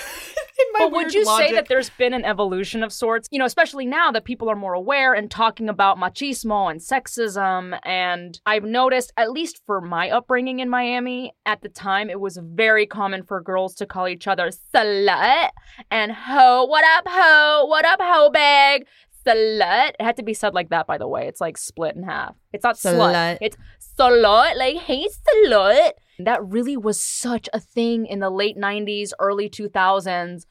In 0.75 0.83
my 0.83 0.89
But 0.89 0.95
would 0.95 1.05
weird 1.05 1.13
you 1.13 1.25
say 1.25 1.53
that 1.53 1.67
there's 1.67 1.89
been 1.91 2.13
an 2.13 2.25
evolution 2.25 2.83
of 2.83 2.91
sorts? 2.91 3.27
You 3.31 3.39
know, 3.39 3.45
especially 3.45 3.85
now 3.85 4.11
that 4.11 4.25
people 4.25 4.49
are 4.49 4.55
more 4.55 4.73
aware 4.73 5.13
and 5.13 5.29
talking 5.29 5.69
about 5.69 5.97
machismo 5.97 6.69
and 6.69 6.79
sexism. 6.79 7.79
And 7.83 8.39
I've 8.45 8.63
noticed, 8.63 9.13
at 9.17 9.31
least 9.31 9.61
for 9.65 9.81
my 9.81 10.09
upbringing 10.09 10.59
in 10.59 10.69
Miami, 10.69 11.33
at 11.45 11.61
the 11.61 11.69
time, 11.69 12.09
it 12.09 12.19
was 12.19 12.37
very 12.41 12.85
common 12.85 13.23
for 13.23 13.41
girls 13.41 13.75
to 13.75 13.85
call 13.85 14.07
each 14.07 14.27
other 14.27 14.51
slut 14.73 15.49
and 15.91 16.11
ho. 16.11 16.65
What 16.65 16.85
up, 16.97 17.05
ho? 17.07 17.65
What 17.65 17.85
up, 17.85 17.99
ho 18.01 18.29
bag? 18.29 18.85
Slut. 19.25 19.89
It 19.99 20.01
had 20.01 20.17
to 20.17 20.23
be 20.23 20.33
said 20.33 20.53
like 20.53 20.69
that, 20.69 20.85
by 20.85 20.97
the 20.97 21.07
way. 21.07 21.27
It's 21.27 21.41
like 21.41 21.57
split 21.57 21.95
in 21.95 22.03
half. 22.03 22.35
It's 22.53 22.63
not 22.63 22.75
slut. 22.75 23.13
Slut. 23.13 23.37
It's 23.41 23.57
slut. 23.97 24.55
Like, 24.55 24.77
hey, 24.77 25.07
slut. 25.07 25.91
That 26.19 26.45
really 26.45 26.77
was 26.77 27.01
such 27.01 27.49
a 27.51 27.59
thing 27.59 28.05
in 28.05 28.19
the 28.19 28.29
late 28.29 28.57
90s, 28.57 29.11
early 29.19 29.49
2000s, 29.49 30.45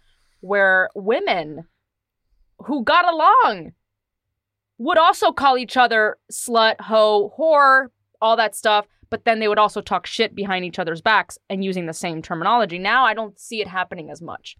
where 0.44 0.90
women 0.94 1.64
who 2.58 2.84
got 2.84 3.10
along 3.10 3.72
would 4.76 4.98
also 4.98 5.32
call 5.32 5.56
each 5.56 5.76
other 5.76 6.18
slut, 6.30 6.80
hoe, 6.82 7.32
whore, 7.38 7.86
all 8.20 8.36
that 8.36 8.54
stuff, 8.54 8.86
but 9.08 9.24
then 9.24 9.38
they 9.38 9.48
would 9.48 9.58
also 9.58 9.80
talk 9.80 10.06
shit 10.06 10.34
behind 10.34 10.64
each 10.66 10.78
other's 10.78 11.00
backs 11.00 11.38
and 11.48 11.64
using 11.64 11.86
the 11.86 11.94
same 11.94 12.20
terminology. 12.20 12.78
Now 12.78 13.04
I 13.06 13.14
don't 13.14 13.38
see 13.40 13.62
it 13.62 13.68
happening 13.68 14.10
as 14.10 14.20
much. 14.20 14.56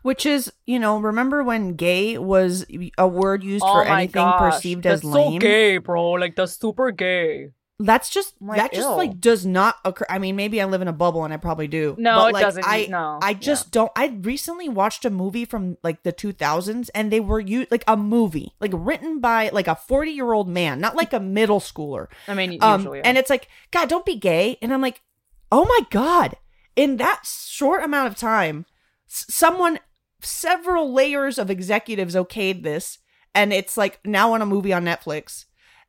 Which 0.00 0.24
is, 0.24 0.50
you 0.64 0.78
know, 0.78 0.98
remember 0.98 1.44
when 1.44 1.74
gay 1.74 2.16
was 2.16 2.64
a 2.96 3.06
word 3.06 3.44
used 3.44 3.64
oh 3.66 3.74
for 3.74 3.84
anything 3.84 4.24
gosh, 4.24 4.54
perceived 4.54 4.86
as 4.86 5.04
lame? 5.04 5.34
so 5.34 5.38
gay, 5.38 5.76
bro. 5.76 6.12
Like 6.12 6.34
that's 6.34 6.58
super 6.58 6.90
gay. 6.92 7.50
That's 7.78 8.08
just 8.08 8.34
Like, 8.40 8.56
that 8.56 8.72
just 8.72 8.88
ew. 8.88 8.94
like 8.96 9.20
does 9.20 9.44
not 9.44 9.76
occur. 9.84 10.06
I 10.08 10.18
mean, 10.18 10.34
maybe 10.34 10.62
I 10.62 10.64
live 10.64 10.80
in 10.80 10.88
a 10.88 10.94
bubble 10.94 11.24
and 11.24 11.34
I 11.34 11.36
probably 11.36 11.68
do. 11.68 11.94
No, 11.98 12.20
but, 12.20 12.28
it 12.28 12.32
like, 12.32 12.42
doesn't. 12.42 12.64
I 12.66 12.86
no, 12.88 13.18
I 13.20 13.34
just 13.34 13.70
don't. 13.70 13.92
I 13.94 14.06
recently 14.22 14.68
watched 14.68 15.04
a 15.04 15.10
movie 15.10 15.44
from 15.44 15.76
like 15.82 16.02
the 16.02 16.12
2000s, 16.12 16.88
and 16.94 17.12
they 17.12 17.20
were 17.20 17.38
you 17.40 17.66
like 17.70 17.84
a 17.86 17.96
movie 17.96 18.54
like 18.60 18.70
written 18.74 19.20
by 19.20 19.50
like 19.50 19.68
a 19.68 19.74
40 19.74 20.10
year 20.10 20.32
old 20.32 20.48
man, 20.48 20.80
not 20.80 20.96
like 20.96 21.12
a 21.12 21.20
middle 21.20 21.60
schooler. 21.60 22.06
I 22.26 22.32
mean, 22.34 22.58
Um, 22.62 22.80
usually, 22.80 23.02
and 23.02 23.18
it's 23.18 23.28
like, 23.28 23.48
God, 23.72 23.90
don't 23.90 24.06
be 24.06 24.16
gay. 24.16 24.56
And 24.62 24.72
I'm 24.72 24.80
like, 24.80 25.02
oh 25.52 25.66
my 25.66 25.80
God, 25.90 26.36
in 26.76 26.96
that 26.96 27.22
short 27.26 27.82
amount 27.84 28.08
of 28.08 28.16
time, 28.16 28.64
s- 29.06 29.26
someone, 29.28 29.80
several 30.22 30.92
layers 30.94 31.38
of 31.38 31.50
executives 31.50 32.14
okayed 32.14 32.62
this. 32.62 32.98
And 33.34 33.52
it's 33.52 33.76
like 33.76 34.00
now 34.02 34.32
on 34.32 34.40
a 34.40 34.46
movie 34.46 34.72
on 34.72 34.84
Netflix. 34.86 35.44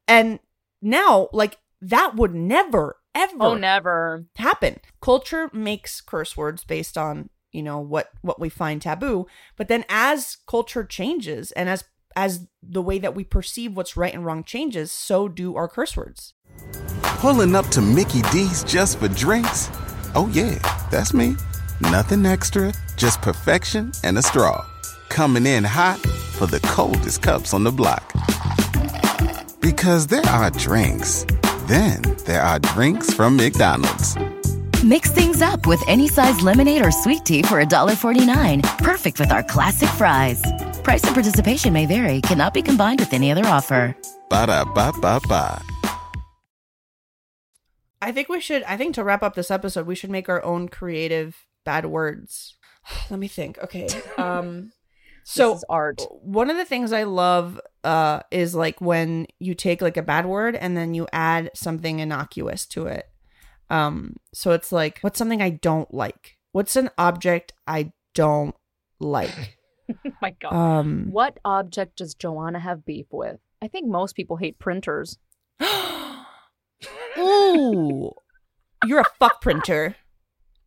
And 0.06 0.40
now, 0.82 1.30
like, 1.32 1.58
that 1.82 2.16
would 2.16 2.34
never, 2.34 2.98
ever 3.14 3.36
oh, 3.40 3.56
never. 3.56 4.26
happen. 4.36 4.80
Culture 5.02 5.50
makes 5.54 6.02
curse 6.02 6.36
words 6.36 6.64
based 6.64 6.98
on, 6.98 7.30
you 7.52 7.64
know, 7.64 7.80
what 7.80 8.12
what 8.22 8.40
we 8.40 8.50
find 8.50 8.82
taboo, 8.82 9.28
but 9.56 9.68
then 9.68 9.86
as 9.90 10.38
culture 10.48 10.84
changes 10.84 11.52
and 11.52 11.70
as 11.70 11.84
as 12.16 12.48
the 12.64 12.82
way 12.82 12.98
that 12.98 13.16
we 13.16 13.24
perceive 13.24 13.78
what's 13.78 13.96
right 13.96 14.14
and 14.14 14.26
wrong 14.26 14.44
changes, 14.44 14.92
so 14.92 15.28
do 15.28 15.56
our 15.56 15.68
curse 15.68 15.96
words. 15.96 16.34
Pulling 17.02 17.56
up 17.56 17.68
to 17.68 17.82
Mickey 17.82 18.22
D's 18.32 18.64
just 18.64 18.98
for 19.00 19.08
drinks? 19.08 19.70
Oh, 20.16 20.30
yeah, 20.34 20.58
that's 20.90 21.14
me. 21.14 21.36
Nothing 21.80 22.26
extra, 22.26 22.74
just 22.96 23.22
perfection 23.22 23.92
and 24.04 24.18
a 24.18 24.22
straw. 24.22 24.66
Coming 25.10 25.46
in 25.46 25.64
hot 25.64 26.00
for 26.00 26.48
the 26.48 26.60
coldest 26.62 27.22
cups 27.22 27.54
on 27.54 27.64
the 27.64 27.72
block. 27.72 28.12
Because 29.62 30.08
there 30.08 30.26
are 30.26 30.50
drinks, 30.52 31.26
then 31.68 32.02
there 32.26 32.42
are 32.42 32.60
drinks 32.60 33.14
from 33.14 33.38
McDonald's. 33.38 34.18
Mix 34.84 35.12
things 35.12 35.42
up 35.42 35.66
with 35.66 35.82
any 35.88 36.08
size 36.08 36.42
lemonade 36.42 36.86
or 36.86 36.92
sweet 36.92 37.26
tea 37.26 37.42
for 37.42 37.64
$1.49. 37.64 38.78
Perfect 38.78 39.20
with 39.20 39.32
our 39.32 39.44
classic 39.44 39.90
fries. 39.90 40.42
Price 40.84 41.04
and 41.04 41.14
participation 41.14 41.74
may 41.74 41.86
vary, 41.86 42.22
cannot 42.22 42.54
be 42.54 42.62
combined 42.62 43.00
with 43.00 43.14
any 43.14 43.32
other 43.32 43.46
offer. 43.46 43.96
Ba 44.30 44.46
da 44.48 44.64
ba 44.66 44.94
ba 45.02 45.20
ba. 45.28 45.62
I 48.02 48.12
think 48.12 48.30
we 48.30 48.40
should 48.40 48.64
I 48.64 48.78
think 48.78 48.96
to 48.96 49.04
wrap 49.04 49.24
up 49.24 49.36
this 49.36 49.52
episode, 49.52 49.88
we 49.88 49.96
should 49.96 50.12
make 50.12 50.30
our 50.30 50.44
own 50.44 50.70
creative 50.70 51.46
bad 51.66 51.86
words. 51.86 52.56
Let 53.10 53.20
me 53.20 53.28
think. 53.28 53.58
Okay. 53.60 53.88
Um 54.18 54.72
so 55.28 55.60
art. 55.70 56.02
one 56.22 56.50
of 56.50 56.58
the 56.58 56.66
things 56.66 56.94
I 56.94 57.04
love 57.04 57.60
uh 57.84 58.22
is 58.32 58.56
like 58.56 58.80
when 58.80 59.28
you 59.40 59.54
take 59.56 59.82
like 59.82 59.98
a 59.98 60.02
bad 60.02 60.26
word 60.26 60.56
and 60.56 60.76
then 60.76 60.94
you 60.94 61.08
add 61.12 61.52
something 61.54 62.00
innocuous 62.00 62.66
to 62.68 62.88
it. 62.88 63.06
Um 63.70 64.16
so 64.34 64.52
it's 64.52 64.72
like 64.72 65.00
what's 65.02 65.18
something 65.20 65.42
I 65.42 65.50
don't 65.50 65.94
like? 65.94 66.38
What's 66.54 66.76
an 66.76 66.90
object 66.98 67.54
I 67.68 67.92
don't 68.14 68.56
like? 69.00 69.58
Oh 70.06 70.12
my 70.22 70.32
god. 70.32 70.52
Um 70.52 71.08
what 71.12 71.40
object 71.46 71.96
does 71.98 72.14
Joanna 72.14 72.60
have 72.60 72.84
beef 72.84 73.06
with? 73.10 73.40
I 73.62 73.70
think 73.70 73.88
most 73.88 74.18
people 74.18 74.36
hate 74.36 74.60
printers. 74.60 75.18
Ooh. 77.18 78.12
You're 78.86 79.00
a 79.00 79.06
fuck 79.18 79.42
printer. 79.42 79.96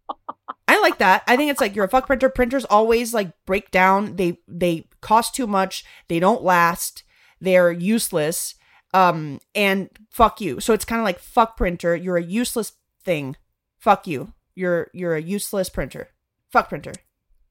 Like 0.83 0.99
that. 0.99 1.23
I 1.27 1.37
think 1.37 1.51
it's 1.51 1.61
like 1.61 1.75
you're 1.75 1.85
a 1.85 1.89
fuck 1.89 2.07
printer. 2.07 2.29
Printers 2.29 2.65
always 2.65 3.13
like 3.15 3.33
break 3.47 3.71
down. 3.71 4.17
They 4.17 4.39
they 4.49 4.87
cost 5.01 5.35
too 5.35 5.47
much. 5.47 5.85
They 6.09 6.19
don't 6.19 6.43
last. 6.43 7.05
They're 7.41 7.73
useless. 7.73 8.55
Um, 8.93 9.41
and 9.55 9.89
fuck 10.11 10.41
you. 10.41 10.59
So 10.61 10.73
it's 10.73 10.85
kind 10.85 11.01
of 11.01 11.05
like 11.05 11.19
fuck 11.19 11.57
printer. 11.57 11.95
You're 11.95 12.17
a 12.17 12.23
useless 12.23 12.73
thing. 13.05 13.37
Fuck 13.79 14.07
you. 14.07 14.33
You're 14.55 14.89
you're 14.93 15.15
a 15.15 15.23
useless 15.23 15.69
printer. 15.69 16.09
Fuck 16.51 16.69
printer. 16.69 16.93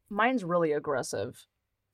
Mine's 0.10 0.44
really 0.44 0.72
aggressive. 0.72 1.46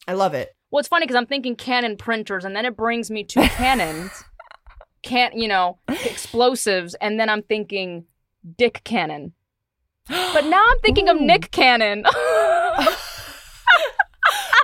I 0.08 0.14
love 0.14 0.34
it. 0.34 0.56
Well, 0.72 0.80
it's 0.80 0.90
funny 0.90 1.06
because 1.06 1.16
I'm 1.16 1.26
thinking 1.26 1.56
Canon 1.56 1.98
printers, 1.98 2.46
and 2.46 2.56
then 2.56 2.66
it 2.66 2.76
brings 2.76 3.10
me 3.12 3.24
to 3.26 3.48
cannons, 3.50 4.24
can't 5.04 5.36
you 5.36 5.48
know, 5.48 5.80
explosives, 5.88 6.96
and 6.96 7.20
then 7.20 7.30
I'm 7.30 7.44
thinking 7.44 8.06
Dick 8.58 8.82
Cannon. 8.84 9.34
But 10.08 10.46
now 10.46 10.64
I'm 10.68 10.80
thinking 10.80 11.10
of 11.10 11.20
Nick 11.22 11.52
Cannon. 11.52 12.04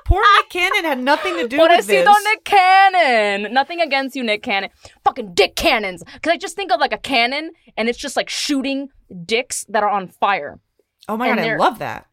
Poor 0.06 0.24
Nick 0.38 0.50
Cannon 0.50 0.84
had 0.84 1.00
nothing 1.00 1.38
to 1.38 1.48
do 1.48 1.58
with 1.58 1.88
this. 1.88 2.06
Nick 2.24 2.44
Cannon. 2.44 3.54
Nothing 3.54 3.80
against 3.80 4.16
you, 4.16 4.24
Nick 4.24 4.44
Cannon. 4.44 4.70
Fucking 5.06 5.34
dick 5.34 5.56
cannons. 5.56 6.04
Because 6.04 6.32
I 6.34 6.38
just 6.38 6.56
think 6.56 6.72
of 6.72 6.80
like 6.80 6.92
a 6.92 6.98
cannon, 6.98 7.52
and 7.78 7.88
it's 7.88 7.98
just 7.98 8.18
like 8.18 8.30
shooting 8.30 8.90
dicks 9.26 9.66
that 9.70 9.84
are 9.84 9.90
on 9.90 10.08
fire. 10.08 10.60
Oh 11.08 11.16
my 11.16 11.30
and 11.30 11.38
god, 11.38 11.48
I 11.48 11.56
love 11.56 11.80
that. 11.80 12.08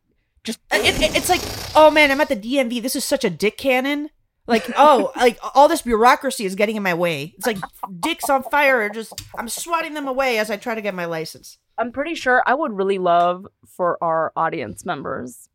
Just 0.44 0.60
It, 0.70 1.00
it- 1.02 1.16
it's 1.16 1.28
like, 1.28 1.40
oh 1.74 1.90
man, 1.90 2.10
I'm 2.12 2.20
at 2.20 2.28
the 2.28 2.36
DMV. 2.36 2.80
This 2.80 2.94
is 2.94 3.04
such 3.04 3.24
a 3.24 3.30
dick 3.30 3.58
cannon. 3.58 4.10
Like, 4.46 4.70
oh, 4.76 5.10
like 5.16 5.38
all 5.54 5.66
this 5.68 5.82
bureaucracy 5.82 6.44
is 6.44 6.54
getting 6.54 6.76
in 6.76 6.82
my 6.82 6.94
way. 6.94 7.34
It's 7.36 7.46
like 7.46 7.58
dicks 8.00 8.30
on 8.30 8.44
fire 8.44 8.80
are 8.80 8.90
just. 8.90 9.12
I'm 9.36 9.48
swatting 9.48 9.94
them 9.94 10.06
away 10.06 10.38
as 10.38 10.50
I 10.50 10.56
try 10.56 10.74
to 10.76 10.80
get 10.80 10.94
my 10.94 11.04
license. 11.06 11.58
I'm 11.78 11.92
pretty 11.92 12.14
sure 12.14 12.42
I 12.46 12.54
would 12.54 12.72
really 12.72 12.98
love 12.98 13.46
for 13.66 14.02
our 14.02 14.32
audience 14.36 14.84
members 14.84 15.48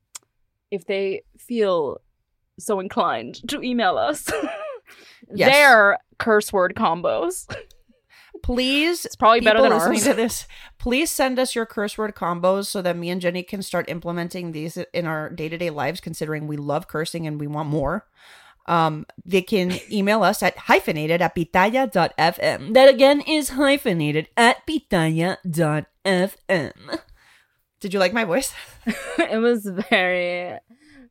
if 0.71 0.85
they 0.85 1.23
feel 1.37 1.99
so 2.59 2.79
inclined 2.79 3.47
to 3.49 3.61
email 3.61 3.97
us 3.97 4.29
Yes. 5.33 5.51
their 5.51 5.97
curse 6.19 6.53
word 6.53 6.73
combos. 6.75 7.53
Please, 8.41 9.05
It's 9.05 9.15
probably 9.15 9.39
better 9.41 9.61
than 9.61 9.71
listening 9.71 9.97
ours. 9.99 10.03
to 10.05 10.13
this, 10.13 10.47
please 10.77 11.09
send 11.09 11.39
us 11.39 11.55
your 11.55 11.65
curse 11.65 11.97
word 11.97 12.13
combos 12.15 12.65
so 12.65 12.81
that 12.81 12.97
me 12.97 13.09
and 13.09 13.21
Jenny 13.21 13.41
can 13.43 13.61
start 13.61 13.87
implementing 13.89 14.51
these 14.51 14.75
in 14.77 15.05
our 15.05 15.29
day 15.29 15.47
to 15.49 15.57
day 15.57 15.69
lives. 15.69 16.01
Considering 16.01 16.47
we 16.47 16.57
love 16.57 16.87
cursing 16.87 17.25
and 17.25 17.39
we 17.39 17.47
want 17.47 17.69
more. 17.69 18.05
Um, 18.65 19.05
they 19.25 19.41
can 19.41 19.73
email 19.91 20.23
us 20.23 20.43
at 20.43 20.57
hyphenated 20.57 21.21
at 21.21 21.35
pitaya.fm. 21.35 22.73
That 22.73 22.89
again 22.89 23.21
is 23.21 23.49
hyphenated 23.49 24.27
at 24.35 24.65
pitaya.fm. 24.67 25.85
Did 26.05 27.93
you 27.93 27.99
like 27.99 28.13
my 28.13 28.23
voice? 28.23 28.53
it 29.17 29.41
was 29.41 29.65
very, 29.89 30.57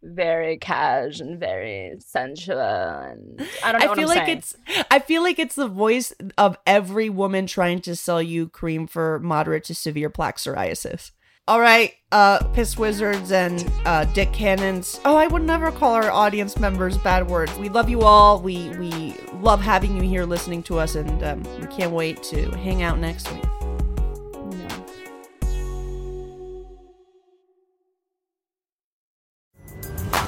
very 0.02 0.56
cash 0.56 1.20
and 1.20 1.38
very 1.38 1.94
sensual, 1.98 2.58
and 2.58 3.46
I 3.62 3.72
don't 3.72 3.80
know 3.80 3.84
I 3.84 3.88
what 3.88 3.98
feel 3.98 4.08
like 4.08 4.26
saying. 4.26 4.38
it's 4.38 4.56
I 4.90 4.98
feel 4.98 5.22
like 5.22 5.38
it's 5.38 5.54
the 5.54 5.68
voice 5.68 6.14
of 6.38 6.56
every 6.66 7.10
woman 7.10 7.46
trying 7.46 7.80
to 7.82 7.94
sell 7.94 8.22
you 8.22 8.48
cream 8.48 8.86
for 8.86 9.18
moderate 9.20 9.64
to 9.64 9.74
severe 9.74 10.08
plaque 10.08 10.38
psoriasis. 10.38 11.10
All 11.48 11.60
right, 11.60 11.92
uh, 12.12 12.38
piss 12.54 12.78
wizards 12.78 13.32
and 13.32 13.70
uh, 13.84 14.04
dick 14.06 14.32
cannons. 14.32 15.00
Oh, 15.04 15.16
I 15.16 15.26
would 15.26 15.42
never 15.42 15.72
call 15.72 15.92
our 15.92 16.10
audience 16.10 16.56
members 16.58 16.96
bad 16.96 17.28
words. 17.28 17.54
We 17.58 17.68
love 17.68 17.90
you 17.90 18.02
all. 18.02 18.40
We 18.40 18.70
we 18.78 19.14
love 19.40 19.60
having 19.60 19.96
you 19.96 20.02
here 20.02 20.24
listening 20.24 20.62
to 20.64 20.78
us, 20.78 20.94
and 20.94 21.22
um, 21.22 21.42
we 21.60 21.66
can't 21.66 21.92
wait 21.92 22.22
to 22.24 22.50
hang 22.58 22.82
out 22.82 22.98
next 22.98 23.30
week. 23.32 23.44